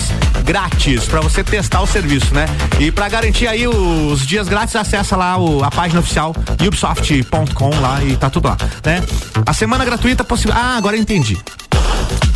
grátis 0.44 1.06
para 1.06 1.22
você 1.22 1.44
testar 1.44 1.82
o 1.82 1.88
serviço, 1.88 2.34
né? 2.34 2.46
E 2.80 2.92
para 2.92 3.08
garantir 3.10 3.48
aí 3.48 3.68
os 3.68 4.26
dias 4.26 4.48
grátis, 4.48 4.76
acessa 4.76 5.16
lá 5.16 5.38
o- 5.38 5.64
a 5.64 5.70
página 5.72 6.00
oficial 6.00 6.34
ubisoft.com 6.66 7.70
lá 7.80 8.02
e 8.04 8.16
tá 8.18 8.30
tudo 8.30 8.48
lá, 8.48 8.58
né? 8.86 9.04
A 9.46 9.54
semana 9.54 9.86
gratuita 9.86 10.24
possível. 10.24 10.54
Ah, 10.58 10.78
agora 10.78 10.98
entendi. 10.98 11.38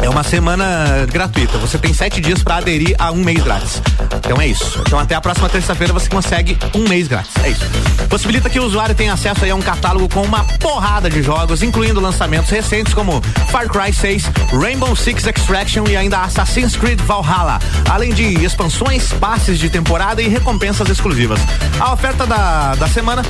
É 0.04 0.10
uma 0.10 0.22
semana 0.22 1.08
gratuita. 1.10 1.58
Você 1.60 1.78
tem 1.78 1.94
sete 1.94 2.20
dias 2.20 2.44
para 2.44 2.58
aderir 2.58 2.94
a 3.00 3.10
um 3.10 3.24
mês 3.24 3.42
grátis. 3.42 3.82
Então 4.18 4.40
é 4.40 4.48
isso. 4.48 4.82
Então 4.86 5.00
até 5.00 5.16
a 5.16 5.22
próxima 5.22 5.48
terça-feira 5.48 5.94
você 5.94 6.10
consegue 6.10 6.58
um 6.76 6.90
mês 6.90 7.08
grátis. 7.08 7.32
É 7.42 7.50
isso. 7.50 7.66
Possibilita 8.10 8.50
que 8.50 8.60
o 8.60 8.66
usuário 8.66 8.94
tenha 8.94 9.14
acesso 9.14 9.46
a 9.46 9.56
um 9.56 9.62
catálogo 9.62 10.10
com 10.10 10.22
uma 10.22 10.44
porrada 10.60 11.10
de 11.10 11.24
jogos, 11.24 11.64
incluindo 11.64 12.02
lançamentos 12.02 12.50
recentes 12.50 12.94
como 12.94 13.22
Far 13.50 13.70
Cry 13.70 13.94
6, 13.94 14.30
Rainbow 14.52 14.94
Six 14.94 15.26
Extraction 15.26 15.86
e 15.88 15.96
ainda 15.96 16.20
Assassin's 16.22 16.76
Creed 16.76 17.00
Valhalla, 17.00 17.60
além 17.90 18.14
de 18.14 18.44
expansões, 18.44 19.14
passes 19.14 19.58
de 19.58 19.70
temporada 19.70 20.22
e 20.22 20.28
recompensas 20.28 20.90
exclusivas. 20.90 21.40
A 21.80 21.94
oferta 21.94 22.28
da, 22.28 22.76
da 22.76 22.90
semana 22.90 23.24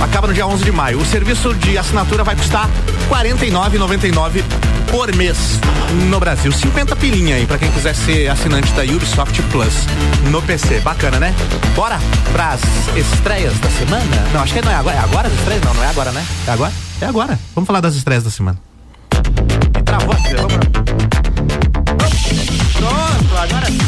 acaba 0.00 0.28
no 0.28 0.32
dia 0.34 0.46
11 0.46 0.62
de 0.62 0.70
maio. 0.70 0.98
O 1.00 1.04
serviço 1.04 1.52
de 1.54 1.76
assinatura 1.76 2.22
vai 2.22 2.36
custar 2.36 2.68
R$ 3.10 3.30
49,99 3.30 4.69
por 4.90 5.14
mês 5.14 5.60
no 6.08 6.18
Brasil. 6.18 6.50
50 6.52 6.96
pilinha 6.96 7.36
aí 7.36 7.46
pra 7.46 7.58
quem 7.58 7.70
quiser 7.70 7.94
ser 7.94 8.28
assinante 8.28 8.72
da 8.72 8.82
Ubisoft 8.82 9.40
Plus 9.44 9.86
no 10.30 10.42
PC. 10.42 10.80
Bacana, 10.80 11.18
né? 11.18 11.34
Bora 11.74 11.98
pras 12.32 12.60
estreias 12.96 13.58
da 13.60 13.70
semana? 13.70 14.28
Não, 14.32 14.42
acho 14.42 14.52
que 14.52 14.60
não 14.60 14.70
é 14.70 14.74
agora. 14.74 14.96
É 14.96 15.00
agora 15.00 15.28
as 15.28 15.34
estreias? 15.34 15.62
Não, 15.62 15.74
não 15.74 15.84
é 15.84 15.88
agora, 15.88 16.12
né? 16.12 16.26
É 16.46 16.50
agora? 16.50 16.72
É 17.00 17.06
agora. 17.06 17.38
Vamos 17.54 17.66
falar 17.66 17.80
das 17.80 17.94
estreias 17.94 18.24
da 18.24 18.30
semana. 18.30 18.58
E 19.78 19.82
travou 19.82 20.12
aqui, 20.12 20.34
vamos 20.34 20.52
lá. 20.54 20.60
Pronto, 22.74 23.36
agora 23.36 23.66
sim, 23.66 23.78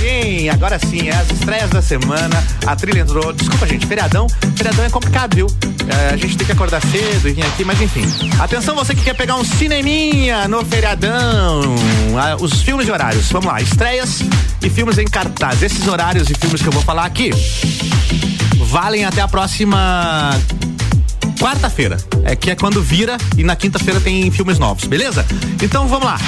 agora 0.52 0.78
sim, 0.78 1.08
é 1.08 1.14
as 1.14 1.30
estreias 1.30 1.70
da 1.70 1.82
semana, 1.82 2.42
a 2.66 2.76
trilha 2.76 3.00
entrou, 3.00 3.32
desculpa 3.32 3.66
gente, 3.66 3.86
feriadão, 3.86 4.26
feriadão 4.56 4.84
é 4.84 4.90
complicado, 4.90 5.34
viu? 5.34 5.46
É, 5.88 6.14
a 6.14 6.16
gente 6.16 6.36
tem 6.36 6.46
que 6.46 6.52
acordar 6.52 6.80
cedo 6.80 7.28
e 7.28 7.32
vir 7.32 7.44
aqui, 7.44 7.64
mas 7.64 7.80
enfim. 7.80 8.04
Atenção 8.38 8.74
você 8.74 8.94
que 8.94 9.02
quer 9.02 9.14
pegar 9.14 9.36
um 9.36 9.44
cineminha 9.44 10.46
no 10.48 10.64
feriadão, 10.64 11.74
Ah, 12.16 12.36
os 12.40 12.62
filmes 12.62 12.86
e 12.86 12.90
horários, 12.90 13.30
vamos 13.30 13.46
lá, 13.46 13.60
estreias 13.60 14.20
e 14.62 14.70
filmes 14.70 14.98
em 14.98 15.06
cartaz, 15.06 15.62
esses 15.62 15.86
horários 15.86 16.30
e 16.30 16.34
filmes 16.34 16.62
que 16.62 16.68
eu 16.68 16.72
vou 16.72 16.82
falar 16.82 17.04
aqui 17.04 17.30
valem 18.72 19.04
até 19.04 19.20
a 19.20 19.28
próxima 19.28 20.30
quarta-feira. 21.38 21.98
É 22.24 22.34
que 22.34 22.50
é 22.50 22.54
quando 22.54 22.82
vira 22.82 23.18
e 23.36 23.44
na 23.44 23.54
quinta-feira 23.54 24.00
tem 24.00 24.30
filmes 24.30 24.58
novos, 24.58 24.86
beleza? 24.86 25.26
Então 25.62 25.86
vamos 25.86 26.06
lá. 26.06 26.18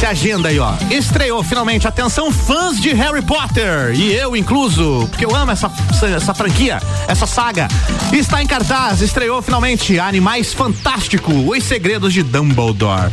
Se 0.00 0.06
agenda 0.06 0.48
aí, 0.48 0.58
ó. 0.58 0.72
Estreou 0.90 1.44
finalmente, 1.44 1.86
atenção, 1.86 2.32
fãs 2.32 2.80
de 2.80 2.94
Harry 2.94 3.20
Potter. 3.20 3.92
E 3.94 4.14
eu 4.14 4.34
incluso, 4.34 5.06
porque 5.10 5.26
eu 5.26 5.36
amo 5.36 5.52
essa, 5.52 5.70
essa, 5.90 6.06
essa 6.06 6.32
franquia, 6.32 6.80
essa 7.06 7.26
saga. 7.26 7.68
Está 8.10 8.42
em 8.42 8.46
cartaz, 8.46 9.02
estreou 9.02 9.42
finalmente 9.42 10.00
Animais 10.00 10.54
Fantástico, 10.54 11.30
Os 11.30 11.64
Segredos 11.64 12.14
de 12.14 12.22
Dumbledore. 12.22 13.10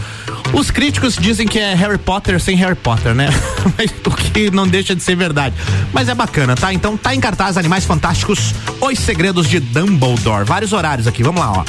Os 0.53 0.71
críticos 0.71 1.17
dizem 1.17 1.45
que 1.45 1.59
é 1.59 1.75
Harry 1.75 1.97
Potter 1.97 2.39
sem 2.39 2.55
Harry 2.55 2.75
Potter, 2.75 3.13
né? 3.13 3.27
Mas 3.77 3.91
o 4.05 4.09
que 4.09 4.49
não 4.49 4.65
deixa 4.65 4.95
de 4.95 5.03
ser 5.03 5.17
verdade. 5.17 5.53
Mas 5.91 6.07
é 6.07 6.15
bacana, 6.15 6.55
tá? 6.55 6.71
Então 6.71 6.95
tá 6.95 7.13
em 7.13 7.19
cartaz 7.19 7.57
Animais 7.57 7.83
Fantásticos, 7.83 8.55
Os 8.79 8.97
Segredos 8.97 9.49
de 9.49 9.59
Dumbledore. 9.59 10.45
Vários 10.45 10.71
horários 10.71 11.05
aqui, 11.05 11.21
vamos 11.21 11.41
lá, 11.41 11.51
ó. 11.51 11.65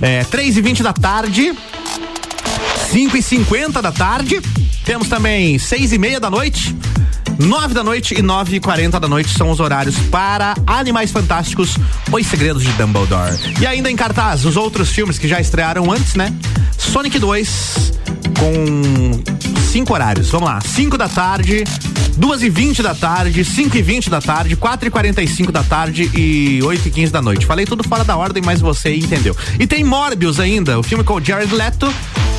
É, 0.00 0.24
3 0.24 0.56
e 0.56 0.60
20 0.60 0.82
da 0.82 0.92
tarde, 0.92 1.54
5 2.90 3.16
e 3.16 3.22
50 3.22 3.82
da 3.82 3.92
tarde. 3.92 4.40
Temos 4.84 5.08
também 5.08 5.58
6 5.58 5.92
e 5.92 5.98
meia 5.98 6.20
da 6.20 6.30
noite. 6.30 6.74
9 7.38 7.74
da 7.74 7.84
noite 7.84 8.14
e 8.18 8.22
9 8.22 8.56
e 8.56 8.60
40 8.60 8.98
da 8.98 9.08
noite 9.08 9.36
são 9.36 9.50
os 9.50 9.60
horários 9.60 9.96
para 10.10 10.54
Animais 10.66 11.10
Fantásticos, 11.10 11.76
Os 12.10 12.26
Segredos 12.26 12.62
de 12.62 12.72
Dumbledore. 12.72 13.36
E 13.60 13.66
ainda 13.66 13.90
em 13.90 13.96
cartaz, 13.96 14.44
os 14.44 14.56
outros 14.56 14.88
filmes 14.88 15.18
que 15.18 15.28
já 15.28 15.40
estrearam 15.40 15.90
antes, 15.90 16.14
né? 16.14 16.32
Sonic 16.78 17.18
2 17.18 17.92
com 18.38 19.22
cinco 19.76 19.92
horários. 19.92 20.30
Vamos 20.30 20.48
lá, 20.48 20.58
5 20.58 20.96
da 20.96 21.06
tarde, 21.06 21.62
2 22.16 22.42
e 22.44 22.48
20 22.48 22.82
da 22.82 22.94
tarde, 22.94 23.44
5 23.44 23.76
e 23.76 23.82
20 23.82 24.08
da 24.08 24.22
tarde, 24.22 24.56
4 24.56 24.88
e 24.88 24.90
45 24.90 25.52
da 25.52 25.62
tarde 25.62 26.10
e 26.14 26.62
8 26.62 26.88
e 26.88 26.90
15 26.90 27.12
da 27.12 27.20
noite. 27.20 27.44
Falei 27.44 27.66
tudo 27.66 27.86
fora 27.86 28.02
da 28.02 28.16
ordem, 28.16 28.42
mas 28.42 28.58
você 28.58 28.94
entendeu. 28.94 29.36
E 29.60 29.66
tem 29.66 29.84
Morbius 29.84 30.40
ainda, 30.40 30.78
o 30.78 30.82
filme 30.82 31.04
com 31.04 31.16
o 31.16 31.22
Jared 31.22 31.54
Leto. 31.54 31.92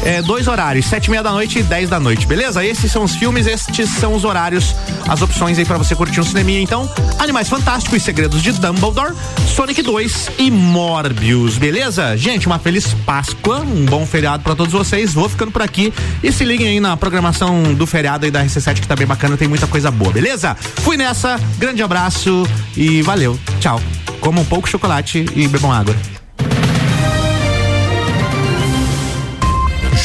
É, 0.04 0.22
dois 0.22 0.48
horários, 0.48 0.86
sete 0.86 1.08
e 1.08 1.10
meia 1.10 1.24
da 1.24 1.32
noite 1.32 1.60
e 1.60 1.64
10 1.64 1.90
da 1.90 2.00
noite, 2.00 2.26
beleza? 2.28 2.64
Esses 2.64 2.92
são 2.92 3.04
os 3.04 3.16
filmes, 3.16 3.46
estes 3.46 3.90
são 3.90 4.14
os 4.14 4.24
horários, 4.24 4.76
as 5.08 5.22
opções 5.22 5.58
aí 5.58 5.66
pra 5.66 5.78
você 5.78 5.96
curtir 5.96 6.22
um 6.22 6.24
cineminha. 6.24 6.62
Então, 6.62 6.90
Animais 7.20 7.50
Fantásticos 7.50 8.04
Segredos 8.04 8.42
de 8.42 8.52
Dumbledore, 8.54 9.14
Sonic 9.48 9.82
2 9.82 10.32
e 10.38 10.52
Morbius, 10.52 11.58
beleza? 11.58 12.16
Gente, 12.16 12.46
uma 12.46 12.60
feliz 12.60 12.94
Páscoa, 13.06 13.60
um 13.60 13.86
bom 13.86 14.06
feriado 14.06 14.44
pra 14.44 14.56
todos 14.56 14.72
vocês. 14.72 15.14
Vou 15.14 15.28
ficando 15.28 15.52
por 15.52 15.62
aqui 15.62 15.92
e 16.24 16.32
se 16.32 16.46
liguem 16.46 16.68
aí 16.68 16.80
na 16.80 16.96
programação 17.28 17.74
do 17.74 17.86
feriado 17.86 18.26
aí 18.26 18.32
da 18.32 18.44
RC7 18.44 18.80
que 18.80 18.88
tá 18.88 18.96
bem 18.96 19.08
bacana, 19.08 19.36
tem 19.36 19.48
muita 19.48 19.68
coisa 19.68 19.92
boa, 19.92 20.12
beleza? 20.12 20.56
Fui 20.56 20.96
nessa, 20.96 21.40
grande 21.58 21.84
abraço 21.84 22.48
e 22.76 23.02
valeu. 23.02 23.38
Tchau. 23.60 23.82
Comam 24.22 24.44
um 24.44 24.46
pouco 24.46 24.66
de 24.66 24.72
chocolate 24.72 25.26
e 25.36 25.48
bebam 25.48 25.72
água. 25.72 25.96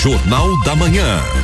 Jornal 0.02 0.60
da 0.64 0.74
Manhã. 0.74 1.41